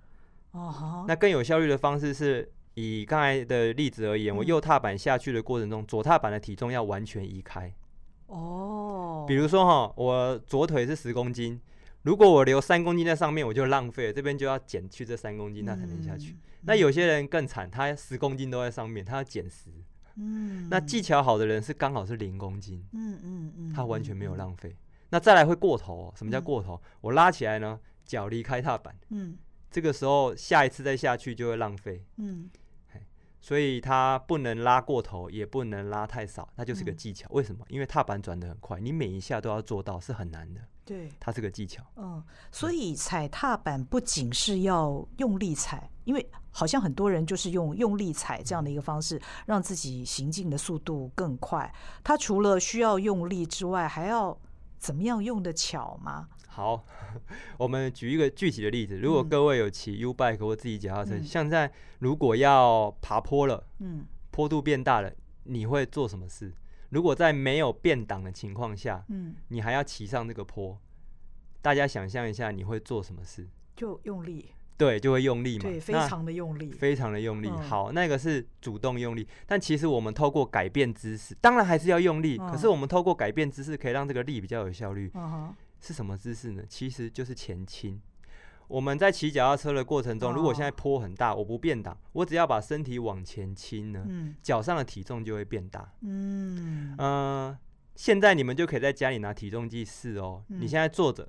[0.51, 7.73] 哦，那更有效率的方式是以刚才的例子而言，嗯、我右踏板下去的过程中，左踏板的体重要完全移开。
[8.27, 11.61] 哦，比如说哈，我左腿是十公斤，
[12.03, 16.33] 如果我留三公斤在上面，我就浪费了，这边就要减去这三公斤，它才能下去。
[16.33, 19.71] 嗯、那有些人更惨，他十公斤都在上面，他要减十。
[20.17, 24.77] 嗯，那技巧好的人是刚好是零公斤，嗯嗯嗯，他完全没有浪费。
[25.11, 26.75] 那再来会过头哦，什么叫过头？
[26.75, 29.37] 嗯、我拉起来呢，脚离开踏板，嗯，
[29.71, 32.51] 这个时候下一次再下去就会浪费，嗯。
[33.47, 37.29] 所以它不能拉过头，也不能拉太少，那就是个技巧。
[37.29, 37.65] 嗯、为什么？
[37.69, 40.61] 因为踏板转得很快，你每一下都要做到，是很难的。
[40.85, 41.81] 对，它是个技巧。
[41.95, 42.21] 嗯，
[42.51, 51.73] 所以踩踏板不仅是要用力踩，因为好像很多人就是用用力踩这样的一个方式，让自己行进的速度更快。
[52.03, 54.37] 它除了需要用力之外，还要
[54.79, 56.29] 怎么样用的巧吗？
[56.49, 56.85] 好，
[57.59, 58.97] 我们举一个具体的例子。
[58.99, 65.13] 如果各位有骑 U bike 或自己脚踏车，嗯、像在如果要爬坡了，嗯，坡度变大了，
[65.45, 66.53] 你会做什么事？
[66.91, 70.79] 如果在没有变档的情况下，嗯，你还要骑上这个坡，
[71.61, 73.49] 大家想象一下，你会做什么事？
[73.75, 77.49] 就用力，对，就会用力嘛，对，非常的用力，非常的用力。
[77.49, 85.11] 嗯、好，那个是主动用力，但其实我们透过改变姿势，当然还是要用力，嗯、可是我们透过改变姿势，可以让这个力比较有效率。
[85.15, 86.63] 嗯是什么姿势呢？
[86.69, 88.01] 其实就是前倾。
[88.67, 94.05] 我们在骑脚踏车的过程中，如果现在坡很大，我不变档，我只要把身体往前倾呢，
[94.43, 95.93] 脚上的体重就会变大。
[96.01, 97.57] 嗯，呃，
[97.95, 100.43] 现在你们就可以在家里拿体重计试哦。
[100.49, 101.29] 你现在坐着，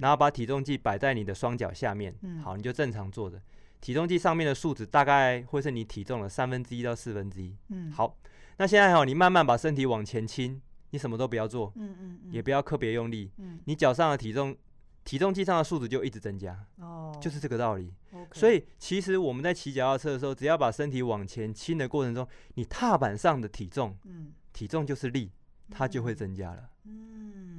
[0.00, 3.40] 然后把体重计摆在你的双脚下面，好，你就正常坐着。
[3.80, 7.56] 体重计上面的数值大概会是你体重的三分之一到四分之一。
[7.68, 8.16] 嗯，好，
[8.56, 10.60] 那现在好，你慢慢把身体往前倾。
[10.90, 14.56] 你什么都不要做，嗯嗯嗯、也不要特别用力，嗯、你脚上的体重，
[15.04, 17.92] 体重计上的数值就一直增加，哦、就是这个道理。
[18.30, 22.24] 所以其实我们在骑脚踏车的时候，只要把身体往前倾的过程中，
[22.54, 25.32] 你踏板上的体重，嗯、体重就是力，
[25.68, 26.70] 它就会增加了。
[26.84, 27.53] 嗯，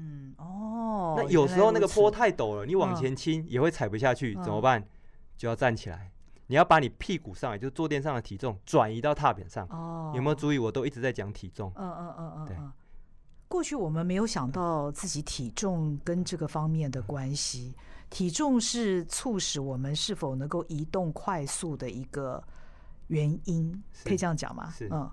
[0.96, 4.84] 哦，那有时候那个坡太陡了，你往前倾也会踩不下去，嗯、怎么办？
[5.38, 6.12] 就要站起来，
[6.48, 9.68] 你要把你屁股上，也就是坐垫上的体重转移到踏板上。
[9.70, 10.58] 哦、有没有注意？
[10.58, 11.72] 我都一直在讲体重。
[11.76, 12.58] 嗯嗯嗯嗯，对。
[13.48, 17.76] 过去我们没有想到自己体重跟这个方面的关系，
[18.10, 22.44] 体重是促使我们是否能够移动快速的一个
[23.08, 24.72] 原因，可以这样讲吗？
[24.72, 25.10] 是，嗯。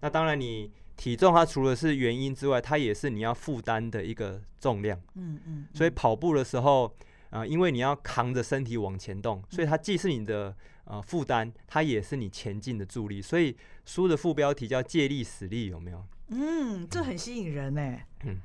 [0.00, 5.00] 那当然，你体重它除了是原因之外，它也是你要负担的一个重量。
[5.14, 5.66] 嗯嗯。
[5.74, 6.86] 所以跑步的时候，
[7.30, 13.22] 啊、呃，因为你要扛着身体往前动，所以它既是你的呃负担，它也是你前进的助力。
[13.22, 16.04] 所以书的副标题叫“借力使力”，有没有？
[16.28, 17.98] 嗯，这很吸引人呢。
[18.24, 18.38] 嗯，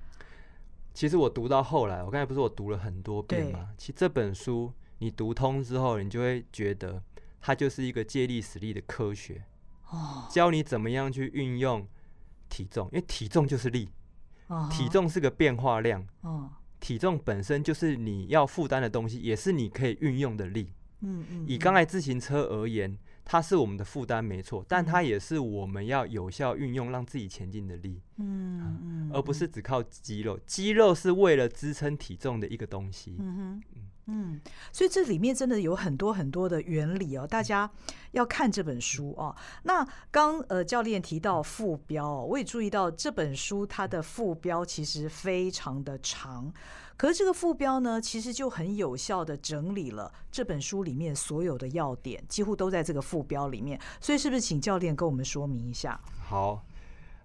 [0.93, 3.69] 其实我读到后来，我刚才不是我读了很多遍吗？
[3.77, 7.01] 其实这本书你读通之后，你就会觉得
[7.41, 9.43] 它就是一个借力使力的科学，
[9.89, 11.87] 哦，教你怎么样去运用
[12.49, 13.89] 体重，因为体重就是力，
[14.47, 20.71] 哦，体重是个变化量，哦，体重本身就是你要负担的东西，也是你可以运用的力。
[21.01, 22.97] 嗯嗯，以刚才自行车而言。
[23.27, 30.39] 它是我们的负担没错，但它也是我们要有效运用让自己前进的力，嗯嗯，嗯，而不是只靠肌肉。
[30.45, 33.15] 肌肉是为了支撑体重的一个东西。
[33.17, 33.81] 嗯哼，嗯，
[34.71, 37.69] 所以这里面真的有很多很多的原理哦，大家
[38.11, 39.35] 要看这本书哦。
[39.63, 46.53] 那刚呃教练提到副标哦，我也注意到这本书它的副标其实非常的长，
[46.95, 53.79] 可是这个副标呢，其实就很有效的整理了这本书里面所有的要点，几乎都在这个副标里面。
[53.99, 55.99] 所以是不是请教练跟我们说明一下？
[56.27, 56.63] 好，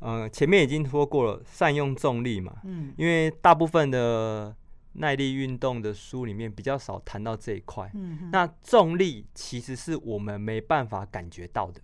[0.01, 4.57] 嗯、呃，前面已经说过了，善用重力嘛，嗯，因为大部分的。
[4.95, 7.91] 耐力运动的书里面比较少谈到这一块。
[7.95, 11.81] 嗯，那重力其实是我们没办法感觉到的。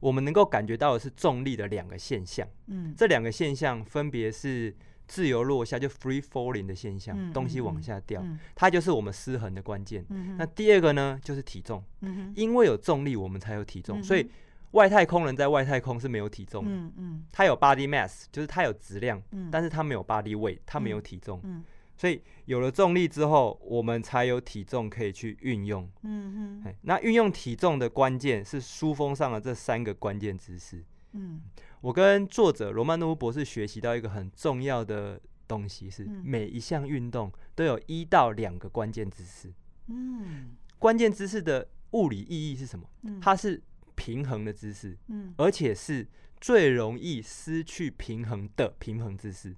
[0.00, 2.46] 我们能够感觉到的是重力的两个现象。
[2.66, 4.72] 嗯，这两个现象分别是
[5.08, 10.04] 自由落下，就 free falling 的现象，东西往下掉，它就是我们失衡的关键。
[10.36, 11.82] 那第二个呢，就是体重。
[12.02, 14.00] 嗯，因为有重力，我们才有体重。
[14.00, 14.30] 所以
[14.72, 16.70] 外太空人在外太空是没有体重的。
[16.70, 21.40] 嗯嗯，它有 body mass，就是它有质量，但是它没有 body weight，它没有体重。
[21.42, 21.64] 嗯。
[21.98, 25.90] 所以有了重力之后，我们才有体重可以去运用。
[26.02, 30.84] 嗯哼，那运用体重的关键是书封上的这三个关键知识。
[31.12, 31.42] 嗯，
[31.80, 39.52] 我跟作者罗曼诺夫博士学习到一个很重要的东西，是每一项运动都有一到两个关键姿势。
[39.88, 42.88] 嗯，关键姿势的物理意义是什么？
[43.20, 43.60] 它是
[43.96, 44.96] 平衡的姿势。
[45.08, 46.06] 嗯，而且是
[46.40, 49.56] 最容易失去平衡的平衡姿势。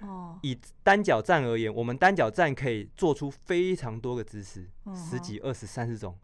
[0.00, 6.16] 哦，以单脚站而言，我们单脚站可以做出非常多个姿势，十几、二十、三十种，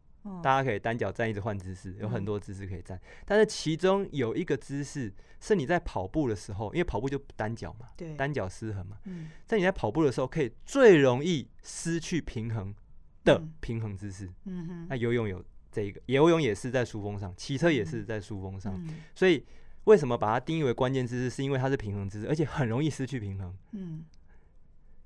[0.42, 3.00] 大家可以单脚站一直换姿势，有很多姿势可以站。
[3.24, 8.98] 但是其中有一个姿势是你在跑步的时候，因为跑步就单脚嘛，对，单脚失衡嘛，
[9.46, 12.74] 在你在跑步的时候可以最容易失去平衡
[13.24, 14.30] 的平衡姿势。
[14.44, 18.80] 嗯哼，那游泳有这一个，游泳也是在书封上，骑车也是在书封上，
[19.14, 19.44] 所以。
[19.84, 21.30] 为什么把它定义为关键知识？
[21.30, 23.54] 是因为它是平衡知识，而且很容易失去平衡。
[23.72, 24.04] 嗯，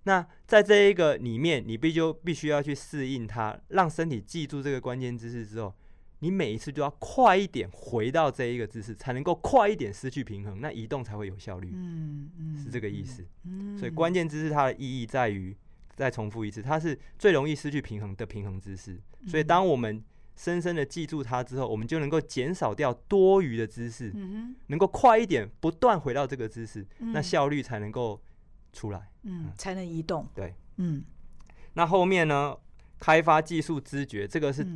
[0.04, 5.74] 那在这一个里面，你必就必须要去适应它，让身体记住这个关键知识之后，
[6.20, 11.70] 你每一次都要快一点回到这一个姿势，才能够快一点失去平衡，那移动才会有效率。
[11.74, 13.24] 嗯嗯，是这个意思。
[13.44, 15.56] 嗯，所以关键知识它的意义在于，
[15.96, 19.00] 再重复一次，它是最容易失去平衡的平衡知识。
[19.26, 20.02] 所以当我们
[20.38, 28.22] 深深的记住它之后，我们就能够减少掉多余的知识，嗯、能够快一点，不断回到这个知识，嗯、那效率才能够
[28.72, 30.28] 出来，嗯，嗯才能移动。
[30.32, 31.04] 对，嗯，
[31.74, 32.56] 那后面呢？
[33.00, 34.66] 开发技术知觉，这个是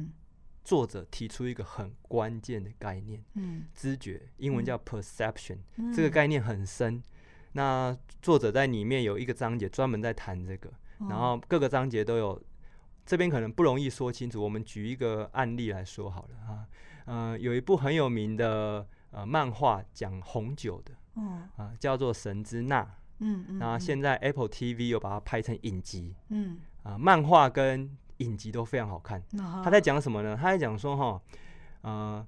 [0.64, 7.02] 作者提出一个很关键的概念，嗯，知觉，英文叫 perception，、嗯、这个概念很深。
[7.52, 12.42] 那作者在里面有一个章节专门在谈这个，哦、然后各个章节都有。
[13.04, 16.54] 这边可能不容易说清楚，我们举一个案例来说好了
[17.06, 17.36] 啊。
[17.38, 22.82] 有一部很有名的呃漫画讲红酒的，嗯啊、呃，叫做《神之钠》。
[23.18, 23.58] 嗯嗯。
[23.58, 26.14] 那现在 Apple TV 又把它拍成影集。
[26.28, 26.60] 嗯。
[26.84, 29.22] 啊、呃，漫画跟影集都非常好看。
[29.64, 30.36] 他在讲什么呢？
[30.36, 31.22] 他在讲说哈，
[31.80, 32.26] 呃，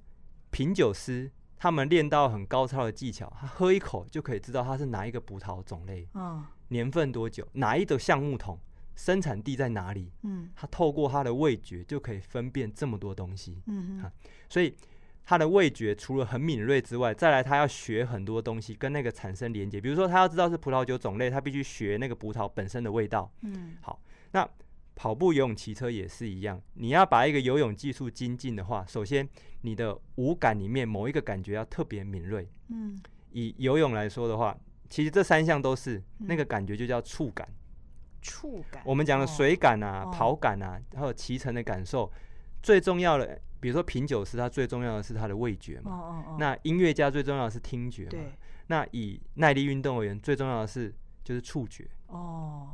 [0.51, 8.59] 品酒师他们练到很高超的技巧，他喝一口就可以知道它是哪一个葡萄种类，嗯，年份多久，哪一个橡木桶。
[8.95, 10.11] 生产地在哪里？
[10.23, 13.61] 嗯，它透过它的味觉就可以分辨这么多东西。
[13.67, 14.11] 嗯哼、啊，
[14.49, 14.73] 所以
[15.23, 19.81] 它的味觉除了很敏锐之外，再来它要学很多东西跟那个产生连接。
[19.81, 23.31] 比如说，它要知道是葡萄酒种类，它必须学那个葡萄本身的味道。
[23.41, 23.99] 嗯，好，
[24.31, 24.47] 那
[24.93, 26.61] 跑步、游泳、骑车也是一样。
[26.75, 29.27] 你要把一个游泳技术精进的话，首先
[29.61, 32.47] 你的五感里面某一个感觉要特别敏锐。
[32.69, 32.97] 嗯，
[33.31, 34.57] 以游泳来说的话，
[34.89, 37.45] 其实这三项都是那个感觉，就叫触感。
[38.25, 42.11] 触感，我们讲的水感啊、哦、跑感啊，还有骑乘的感受，
[42.63, 45.91] 最重要的，比如说品酒师，他最重要的是他的味觉嘛。
[45.91, 48.09] 哦哦哦，那音乐家最重要的是听觉嘛。
[48.09, 48.31] 对。
[48.67, 50.91] 那以耐力运动而言，最重要的是
[51.23, 51.87] 就是触觉。
[52.07, 52.69] 哦。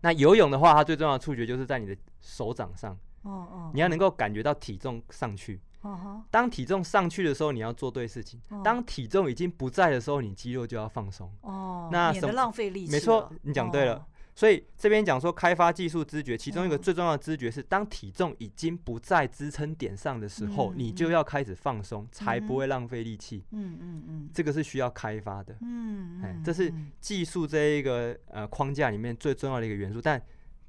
[0.00, 2.92] 那游泳的话，它最重要的触觉就是在你的手掌上。
[3.22, 3.70] 哦哦。
[3.72, 5.60] 你要能够感觉到体重上去。
[5.82, 6.22] 哦。
[6.30, 8.40] 当体重上去的时候，你要做对事情。
[8.48, 8.60] 哦。
[8.64, 11.32] 当体重已经不在的时候，你肌肉就要放松。
[11.42, 11.88] 哦。
[11.92, 12.90] 那免得浪费力气。
[12.90, 14.04] 没错，你讲对了。
[14.38, 23.42] 哦所以这边讲说开发技术知觉，其中一个最重要的知觉是，当体重已经不在支撑点上的时候，你就要开始放松，才不会浪费力气。
[23.50, 25.56] 嗯嗯嗯，这个是需要开发的。
[25.60, 30.22] 嗯嗯，这是技术这一个呃框架里面最重要的一个元素，但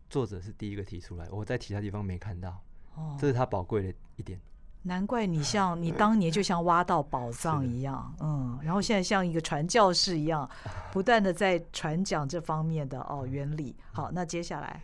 [0.09, 2.63] 作者是第一个提出来，我在其他地方没看到。
[2.95, 4.41] 哦，这是他宝贵的一点。
[4.83, 10.49] 难怪你像你当年就像挖到宝藏一样，嗯，然后现在像一个传教士一样，
[10.91, 13.75] 不断的在传讲这方面的哦原理。
[13.91, 14.81] 好，那接下来。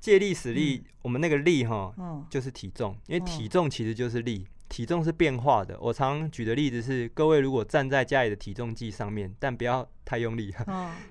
[0.00, 5.78] 借力使力，我们那个力哈，嗯，就是体重，因为体重其实就是力，体重是变化的。
[5.80, 10.54] 我常举的例子是，各位如果站在家里的体重计上面，但不要太用力，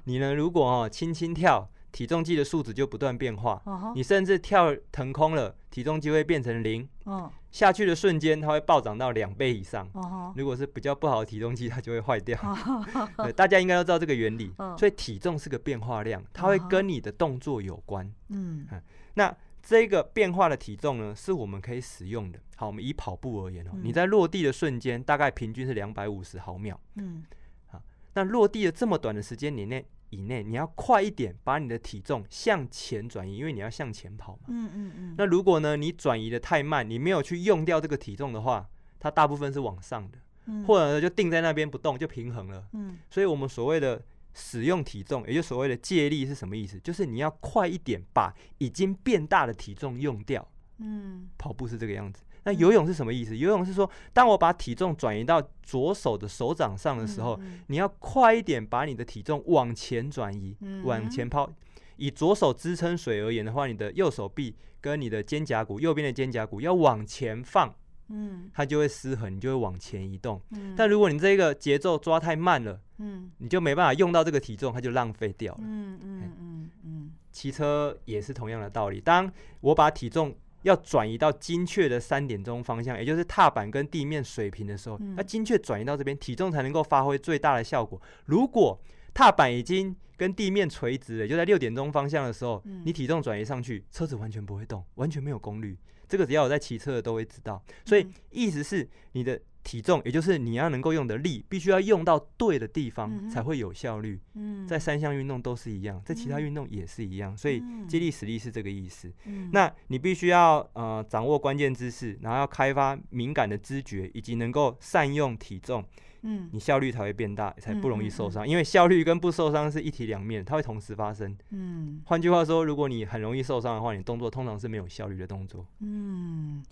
[0.03, 3.61] 你呢如果哦轻轻跳，体重计的数值就不断变化。
[3.65, 3.93] Uh huh.
[3.93, 6.81] 你甚至跳腾空了，体重计会变成零。
[7.05, 7.29] 嗯、uh，huh.
[7.51, 9.87] 下去的瞬间，它会暴涨到两倍以上。
[9.93, 10.33] Uh huh.
[10.35, 12.35] 如果是比较不好的体重计，它就会坏掉。
[12.39, 13.31] Uh huh.
[13.31, 14.51] 大家应该都知道这个原理。
[14.57, 14.75] Uh.
[14.75, 18.11] 所以体重是个变化量，它会跟你的动作有关。
[18.29, 18.81] 嗯、uh，huh.
[19.13, 22.39] 那这个变化的体重呢，是我们可以使用的。
[22.55, 26.79] 好，我们以跑步而言哦，你在落地的瞬间，大概平均是两百五十毫秒。
[26.95, 27.23] 嗯，
[27.67, 27.79] 好，
[28.15, 29.85] 那落地的这么短的时间以内。
[30.13, 34.41] 以内，你要快一点把你的体重向前转移，因为你要向前跑嘛。
[34.47, 35.15] 嗯嗯嗯。
[35.17, 42.65] 那如果呢，你转移的太慢，你没有去用掉这个体重的话，它大部分是往上的，嗯、或者呢就定在那边不动，就平衡了。
[42.73, 42.97] 嗯。
[43.09, 44.03] 所以我们所谓的
[44.33, 46.79] 使用体重，也就是所谓的借力是什么意思？
[46.79, 50.47] 就是你要快一点把已经变大的体重用掉。
[50.77, 51.27] 嗯。
[51.37, 52.23] 跑步是这个样子。
[52.43, 53.37] 那游泳是什么意思？
[53.37, 61.49] 游泳是说，当我把体重转移到左手的手掌上的时候，嗯、你要快一点把你的体重往前转移，嗯、往前抛。
[61.97, 67.73] 以左手支撑水而言的话，你的右手臂跟你的肩胛骨，右边的肩胛骨要往前放，
[68.09, 70.41] 嗯，它就会失衡，你就会往前移动。
[70.49, 75.61] 嗯、但如果你这个节奏抓太慢了，嗯，你就没办法用到这个体重，它就浪费掉了。
[75.63, 78.99] 嗯嗯嗯嗯，骑车也是同样的道理。
[78.99, 79.31] 当
[79.61, 88.01] 我把体重要转移到精确的三点钟方向，也就是踏板跟地面水平的时候，那、嗯、精确转移到这边，体重才能够发挥最大的效果。
[88.25, 88.77] 如果
[89.13, 95.77] 踏板已经跟地面垂直了，就在六点钟方向的时候，嗯、你体重转移上去，车子完全不会动，完全没有功率。
[96.07, 97.63] 这个只要我在骑车的都会知道。
[97.85, 99.39] 所以意思是你的。
[99.63, 104.19] 体重，也就是你要能够用的力，必须要用到对的地方才会有效率。
[104.33, 109.11] 嗯，在三项运动都是一样，在其他运动也是一样，所以接力实力是这个意思。
[109.25, 115.83] 嗯，那你必须要呃掌握关键姿势，然后要开发敏感的知觉，以及能够善用体重。
[116.25, 118.47] 嗯，你效率才会变大，才不容易受伤。
[118.47, 121.37] 因为效率跟不受伤是一体两面，它会同时发生。
[121.49, 125.65] 嗯，换句话说，如果你很容易受伤的话，你动作通常是没有效率的动作。
[125.79, 126.63] 嗯。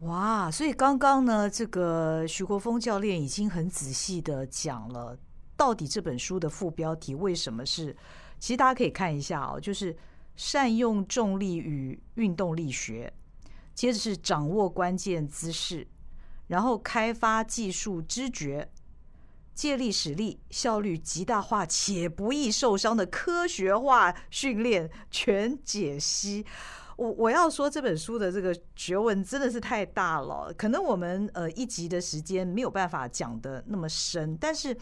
[0.00, 5.18] 哇，所以刚刚呢，这个徐国峰教练已经很仔细的讲了，
[5.56, 7.96] 到底这本书的副标题为什么是？
[8.38, 9.96] 其实大家可以看一下哦，就是
[10.36, 13.10] 善用重力与运动力学，
[13.74, 15.88] 接着是掌握关键姿势，
[16.46, 18.70] 然后开发技术知觉，
[19.54, 26.44] 借力使力，效率极大化且不易受伤的科学化训练全解析。
[26.96, 34.76] 我我要说这本书的这个学问真的是太大了，可能我们呃一集的时间没有办法讲的那么深，但是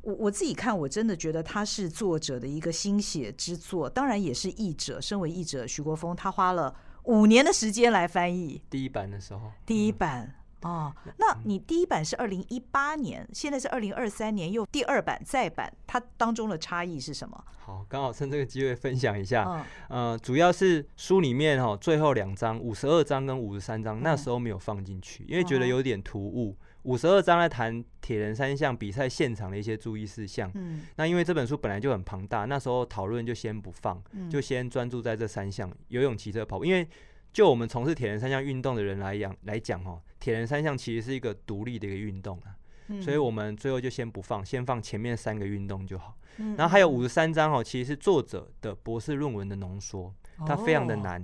[0.00, 5.00] 我我自己看，我真的觉得他是作者的一个心血之作，当然也是译者。
[5.00, 10.41] 身为译者，徐国峰他花了五年的时间来翻译第一版的时候，第一版。
[10.62, 17.44] 哦，那你第一版是二零一八年，现在是二零二三年又第二版再版，它当中的差异是什么？
[17.58, 19.64] 好，刚好趁这个机会分享一下。
[19.88, 26.56] 嗯、呃，主要是书里面哈最后两章五十二章跟五十三章，嗯、那时候没有放进去，因为觉得有点突兀。
[26.82, 30.50] 五十二章在谈铁人三项比赛现场的一些注意事项。
[30.54, 36.64] 嗯，那因为这本书本来就很庞大，那时候讨论就先不放，嗯、就先专注在这三项：游泳、骑车、跑步。
[36.64, 36.84] 因为
[37.32, 42.54] 就我们从事铁人三项运动的人来讲来讲哦，铁人三项其实是一个独立的一个运动啊，
[42.88, 46.14] 嗯、所以我们最后就先不放，先放前面三个运动就好。
[46.36, 50.12] 嗯、然后还有五十三章哦，其实是作者的博士论文的浓缩，
[50.46, 51.22] 它非常的难，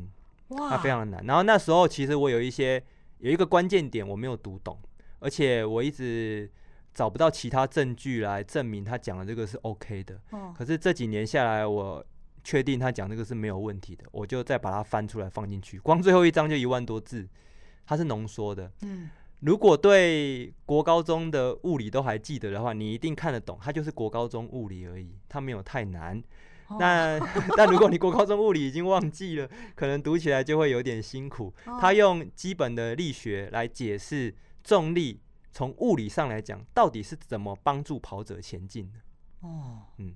[0.49, 1.25] 哦、它非常的难。
[1.27, 2.83] 然后那时候其实我有一些
[3.19, 4.79] 有一个关键点我没有读懂，
[5.19, 6.51] 而且我一直
[6.95, 10.19] 找不到其他证据来证明他讲的这个是 OK 的。
[10.31, 12.03] 哦、可是这几年下来我。
[12.49, 15.79] 确定他讲这个是没有问题的，我就再把它翻出来放进去。
[15.81, 17.29] 光最后一章就一万多字，
[17.85, 18.73] 它是浓缩的。
[18.81, 23.59] 嗯，如果对国高中的物理都还记得的话，你一定看得懂。
[23.61, 26.19] 它就是国高中物理而已，它没有太难。
[26.69, 27.21] 哦、那
[27.55, 31.53] 但如果你国高中物理已经忘记了，可能读起来就会有点辛苦。
[31.79, 34.35] 他用基本的力学来解释
[34.65, 35.21] 重力，
[35.53, 39.01] 从物理上来讲，到底是怎么帮助跑者前进的。
[39.41, 40.15] 哦，嗯。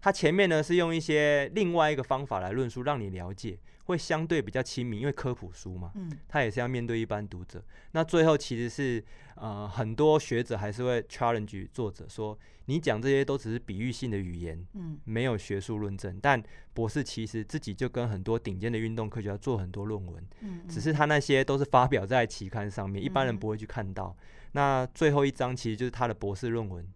[0.00, 7.62] 他前面呢是用一些另外一个方法来论述，让你了解，会相对比较亲民，因为科普书嘛，嗯，他也是要面对一般读者。
[7.92, 9.04] 那最后其实是
[9.34, 16.18] 呃很多学者还是会 challenge 作者说，你讲这些都只是比喻性的语言，嗯，没有学术论证。
[16.22, 16.42] 但
[16.72, 24.16] 博士其实自己就跟很多顶尖的运动科学家做很多论文，嗯，只是他那些都是发表在期刊上面，一般人不会去看到。
[24.52, 26.86] 那最后一章其实就是他的博士论文。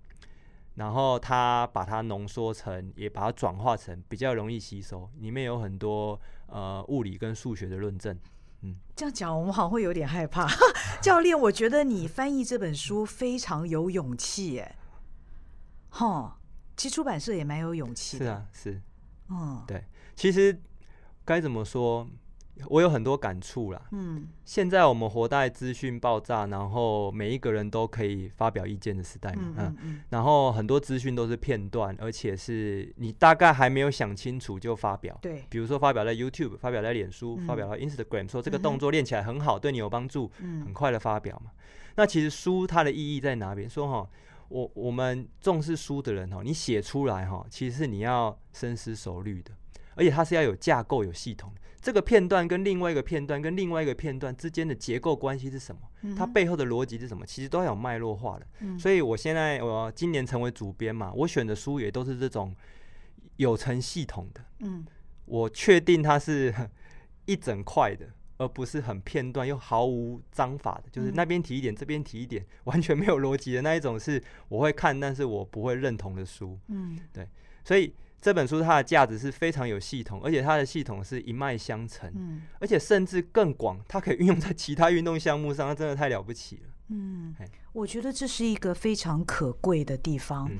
[0.75, 8.19] 然后它把它浓缩成，也把它转化成比较容易吸收，里面有很多呃物理跟数学的论证。
[8.63, 10.49] 嗯，这样讲我们好像会有点害怕。
[11.01, 14.77] 教练，我觉得你翻译这本书非常有勇气，耶，
[15.91, 16.39] 哈，
[16.77, 18.25] 其实出版社也蛮有勇气的。
[18.25, 18.83] 是啊，是。
[19.29, 20.61] 嗯，对，其实
[21.25, 22.09] 该怎么说？
[22.69, 23.83] 我有很多感触啦。
[23.91, 29.43] 嗯，现在我们活在资讯爆炸，然后每一个人都可以发表意见的时代嘛。
[29.43, 35.19] 嗯，嗯，嗯，然后很多资讯都是片段，而且是你大概还没有想清楚就发表。
[35.21, 41.51] 对，比如说发表在 YouTube，发表在脸书，嗯、发表在 Instagram，说这个动作练起来很好，嗯、对你有帮助，很快的发表嘛。
[41.97, 43.69] 那其实书它的意义在哪边？
[43.69, 44.09] 说哈，
[44.49, 49.51] 我我们重视书的人哈，你写出来哈，其实是你要深思熟虑的，
[49.97, 51.53] 而且它是要有架构、有系统。
[51.85, 55.83] 这个片段跟另外一个片段跟另外一个片段之间的结构关系是什么？
[56.01, 57.27] 嗯、它背后的逻辑是什么？
[57.27, 58.47] 其实都要有脉络化的。
[58.61, 62.57] 嗯、所以我现在我今年成为主编嘛，我选的书也都是这种
[63.37, 64.43] 有成系统的。
[64.61, 64.83] 嗯，
[65.27, 66.55] 我确定它是
[67.27, 68.09] 一整块的，
[68.39, 76.59] 而不是很片段又毫无章法的，就是那边提一点，这边提一点， 完全没有逻辑的那一种，是我会看，但是我不会认同的书。
[76.69, 77.29] 嗯，对，
[77.63, 77.93] 所以。
[78.25, 86.63] 这本书它的价值是非常有系统，而且它的系统是一脉相承，嗯，而且甚至更广，它可以运用在其他运动项目上，它真的太了不起了。
[86.89, 87.35] 嗯，
[87.75, 90.49] 我觉得这是一个非常可贵的地方。
[90.51, 90.57] 嗯，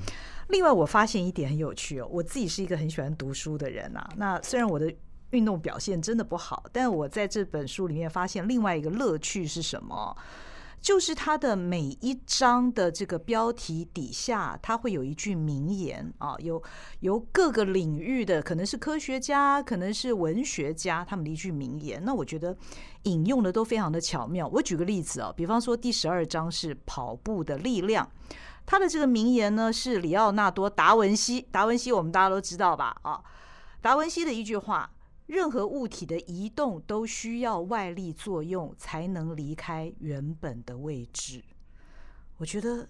[0.49, 4.07] 另外，我发现一点很有趣哦，我自己是一个很喜欢读书的人啊。
[4.15, 4.93] 那虽然我的
[5.31, 10.15] 运动表现真的不好，但我在这本书里面发现另外一个乐趣是什么？
[10.85, 16.61] 就是它的每一章的这个标题底下，它会有一句名言啊，有
[16.99, 22.05] 由各个领域的，可能是科学家，可能是文学家，他们的一句名言。
[22.05, 22.55] 那我觉得
[23.05, 24.47] 引用的都非常的巧妙。
[24.49, 28.07] 我举个例子啊，比方说第十二章是跑步的力量，
[28.63, 32.95] 它的这个名言呢是里奥纳多·达文西，达文西我们大家都知道吧？
[33.01, 33.19] 啊，
[33.81, 34.91] 达文西的一句话。
[35.27, 41.43] 任何物体的移动都需要外力作用才能离开原本的位置。
[42.37, 42.87] 我觉得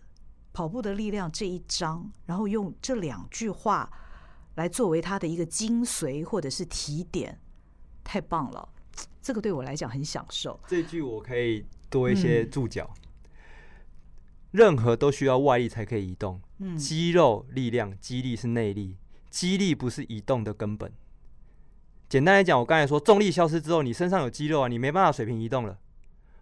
[0.51, 3.91] 跑步的力量这一章，然后用这两句话
[4.55, 7.39] 来作为它的一个精髓或者是提点，
[8.03, 8.67] 太棒了。
[9.21, 10.59] 这个对我来讲很享受。
[10.67, 12.93] 这句我可以多一些注脚。
[12.93, 13.01] 嗯、
[14.51, 16.41] 任何都需要外力才可以移动。
[16.59, 18.97] 嗯，肌肉力量，肌力是内力，
[19.29, 20.91] 肌力不是移动的根本。
[22.07, 25.77] 简单来讲，我刚才说重力消失之后，你身上有肌肉啊，你没办法水平移动了。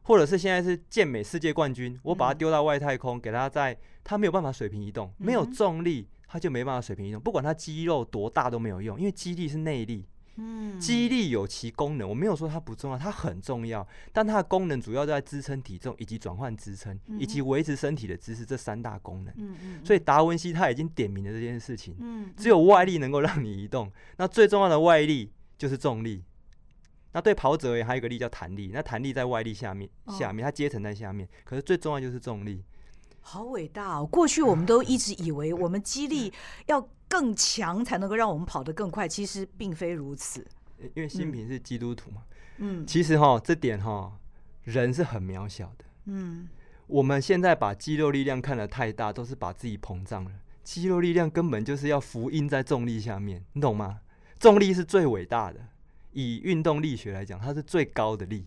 [0.05, 7.21] 或者是现在是健美世界冠军，我把它丢到外太空，给他在，他没有办法水平移动，没有重力，他就没办法水平移动。
[7.21, 10.05] 不管他肌肉多大都没有用，因为肌力是内力。
[10.35, 19.33] 嗯，肌力有其功能，我没有说它不重要，它很重要，但它的功能主要在支撑体重以及转换支撑以及维持身体的姿势这三大功能。
[19.37, 21.95] 嗯嗯，所以达文西他已经点明了这件事情。
[21.99, 25.31] 嗯，只有外力能够让你移动，那最重要的外力。
[25.63, 26.21] 就是重力，
[27.13, 32.61] 那对跑者而言还有一个力叫弹力，那弹力在外力下面，下面它阶层在下面，可是最重要就是重力。
[33.21, 34.05] 好伟大哦！
[34.05, 36.33] 过去我们都一直以为我们肌力
[36.67, 40.45] 要更强才能够让我们跑得更快，其实并非如此。
[40.95, 42.23] 因为新平是基督徒嘛，
[42.57, 44.11] 嗯，其实哈这点哈
[44.63, 46.49] 人是很渺小的，嗯，
[46.87, 50.31] 我们现在把肌肉力量看得太大，都是把自己膨胀了。
[50.61, 54.01] 肌肉力量根本就是要福音在重力下面，你懂吗？
[54.43, 55.59] 重力是最伟大的，
[56.11, 58.43] 以运动力学来讲，它是最高的力。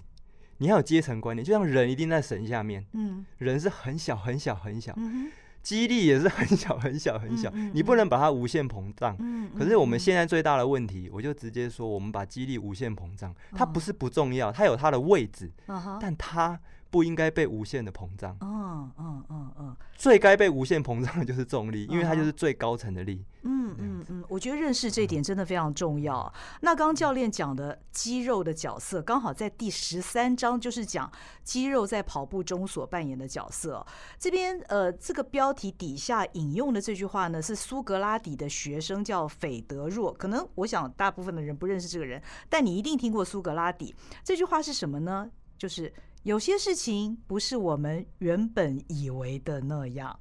[0.59, 5.33] 你要有阶层观念，就像人一定在神下面，嗯，人是很小很小很小，嗯，
[5.63, 9.17] 肌力也是很小很小很小，你不能把它无限膨胀。
[9.59, 15.51] 可是我们现在最大的问题，我就直接说，我们把肌力无限膨胀，它不是不重要，它有它的位置，
[15.99, 16.61] 但它
[16.97, 18.35] 不应该被无限的膨胀。
[18.41, 23.23] 嗯嗯嗯嗯，最该被无限膨胀的就是重力，因为它就是最高层的力。
[23.43, 26.33] 嗯嗯嗯，我觉得认识这一点真的非常重要。
[26.63, 31.13] 那刚刚教练讲的肌肉的角色，刚好在第十三章就是讲
[31.45, 33.87] 肌肉在跑步中所扮演的角色。
[34.19, 40.15] 这边呃，这个标题底下引用的这句话呢，是苏格拉底的学生叫斐德若。
[40.15, 43.95] 可能我想大部分的人不认识这个人，但你一定听过苏格拉底。
[44.25, 45.31] 这句话是什么呢？
[45.59, 45.93] 就是
[46.27, 50.19] 有些事情不是我们原本以为的那样。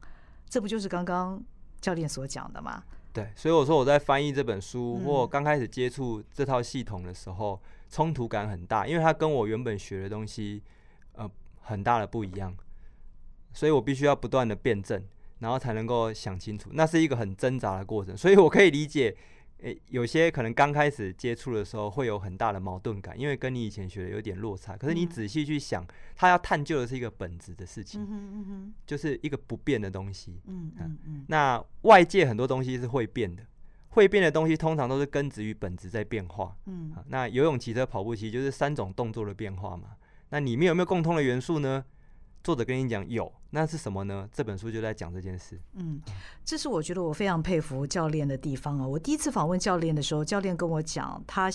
[0.48, 1.44] 这不就是刚刚
[1.82, 2.84] 教练所讲的吗？
[3.12, 10.62] 对，所以我说我在翻译这本书或刚开始接触这套系统的时候，冲突感很大，因为它跟我原本学的东西，
[11.14, 11.28] 呃，
[11.62, 12.56] 很大的不一样，
[13.52, 15.04] 所以我必须要不断的辩证，
[15.40, 19.18] 然后才能够想清楚，那是一个很挣扎的过程，所以我可以理解。
[19.60, 24.76] 诶，有些可能刚开始接触的时候会有很大的矛盾感，因为跟你以前学的有点落差。
[24.76, 25.86] 可是你仔细去想，
[26.16, 30.42] 他要探究的是一个本质的事情，就是一个不变的东西。
[30.46, 31.26] 嗯嗯嗯。
[31.30, 33.44] 那外界很多东西是会变的，
[33.90, 36.56] 会变的东西通常都是根植于本质在变化。
[36.66, 36.94] 嗯。
[37.08, 39.96] 那游泳、骑车、跑步，其实就是三种动作的变化嘛。
[40.30, 41.86] 那里面有没有共通的元素呢？
[42.46, 44.30] 作者跟你讲有，那是什么呢？
[44.32, 45.60] 这本书就在讲这件事。
[45.74, 46.00] 嗯，
[46.44, 48.88] 这是我觉得我非常佩服教练的地方啊。
[48.88, 51.50] 我第一次访问教练的时候，教练跟我讲，他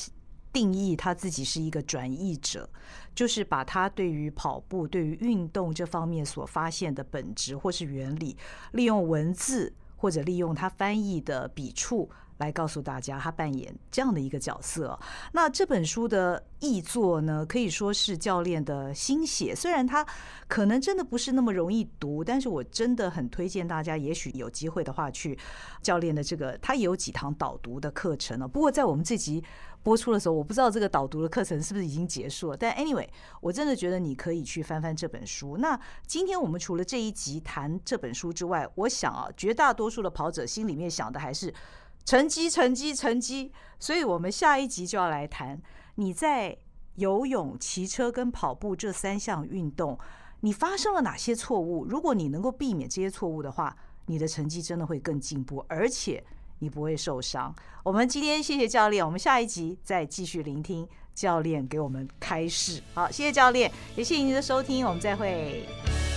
[0.52, 2.68] 定义他自己是一个转译者，
[3.14, 8.36] 就是把他对于跑步、对于运动这方面所发现的本质或是原理，
[8.72, 12.10] 利用文字或者利用他翻译的笔触。
[12.40, 14.98] 来告诉大家，他扮演这样的一个角色。
[15.32, 19.54] 那这本书的译作呢，可以说是教练的心血。
[19.54, 20.04] 虽然他
[20.48, 25.38] 可能真的不是那么容易读，但是我真的很推荐大家，也许有机会的话，去
[25.82, 28.48] 教练的这个，他也有几堂导读的课程呢。
[28.48, 29.44] 不过在我们这集
[29.82, 32.56] 播出的时候，我不知道这个导读的课程是不是已经结束了。
[32.56, 33.06] 但 anyway，
[33.42, 35.58] 我真的觉得你可以去翻翻这本书。
[35.58, 41.52] 那今天我们除了这一集谈这本书之外，我想啊，绝大多数的跑者心里面想的还是。
[42.04, 43.52] 成绩，成绩，成绩。
[43.78, 45.60] 所以，我们下一集就要来谈
[45.94, 46.56] 你在
[46.96, 49.98] 游泳、骑车跟跑步这三项运动，
[50.40, 51.86] 你发生了哪些错误？
[51.86, 53.74] 如果你能够避免这些错误的话，
[54.06, 56.22] 你的成绩真的会更进步，而且
[56.58, 57.54] 你不会受伤。
[57.82, 62.82] 我们今天谢谢教练，我们下一集再继续聆听教练给我们开示。
[62.92, 66.09] 好，谢谢教练，也谢谢您的收听，我们再会。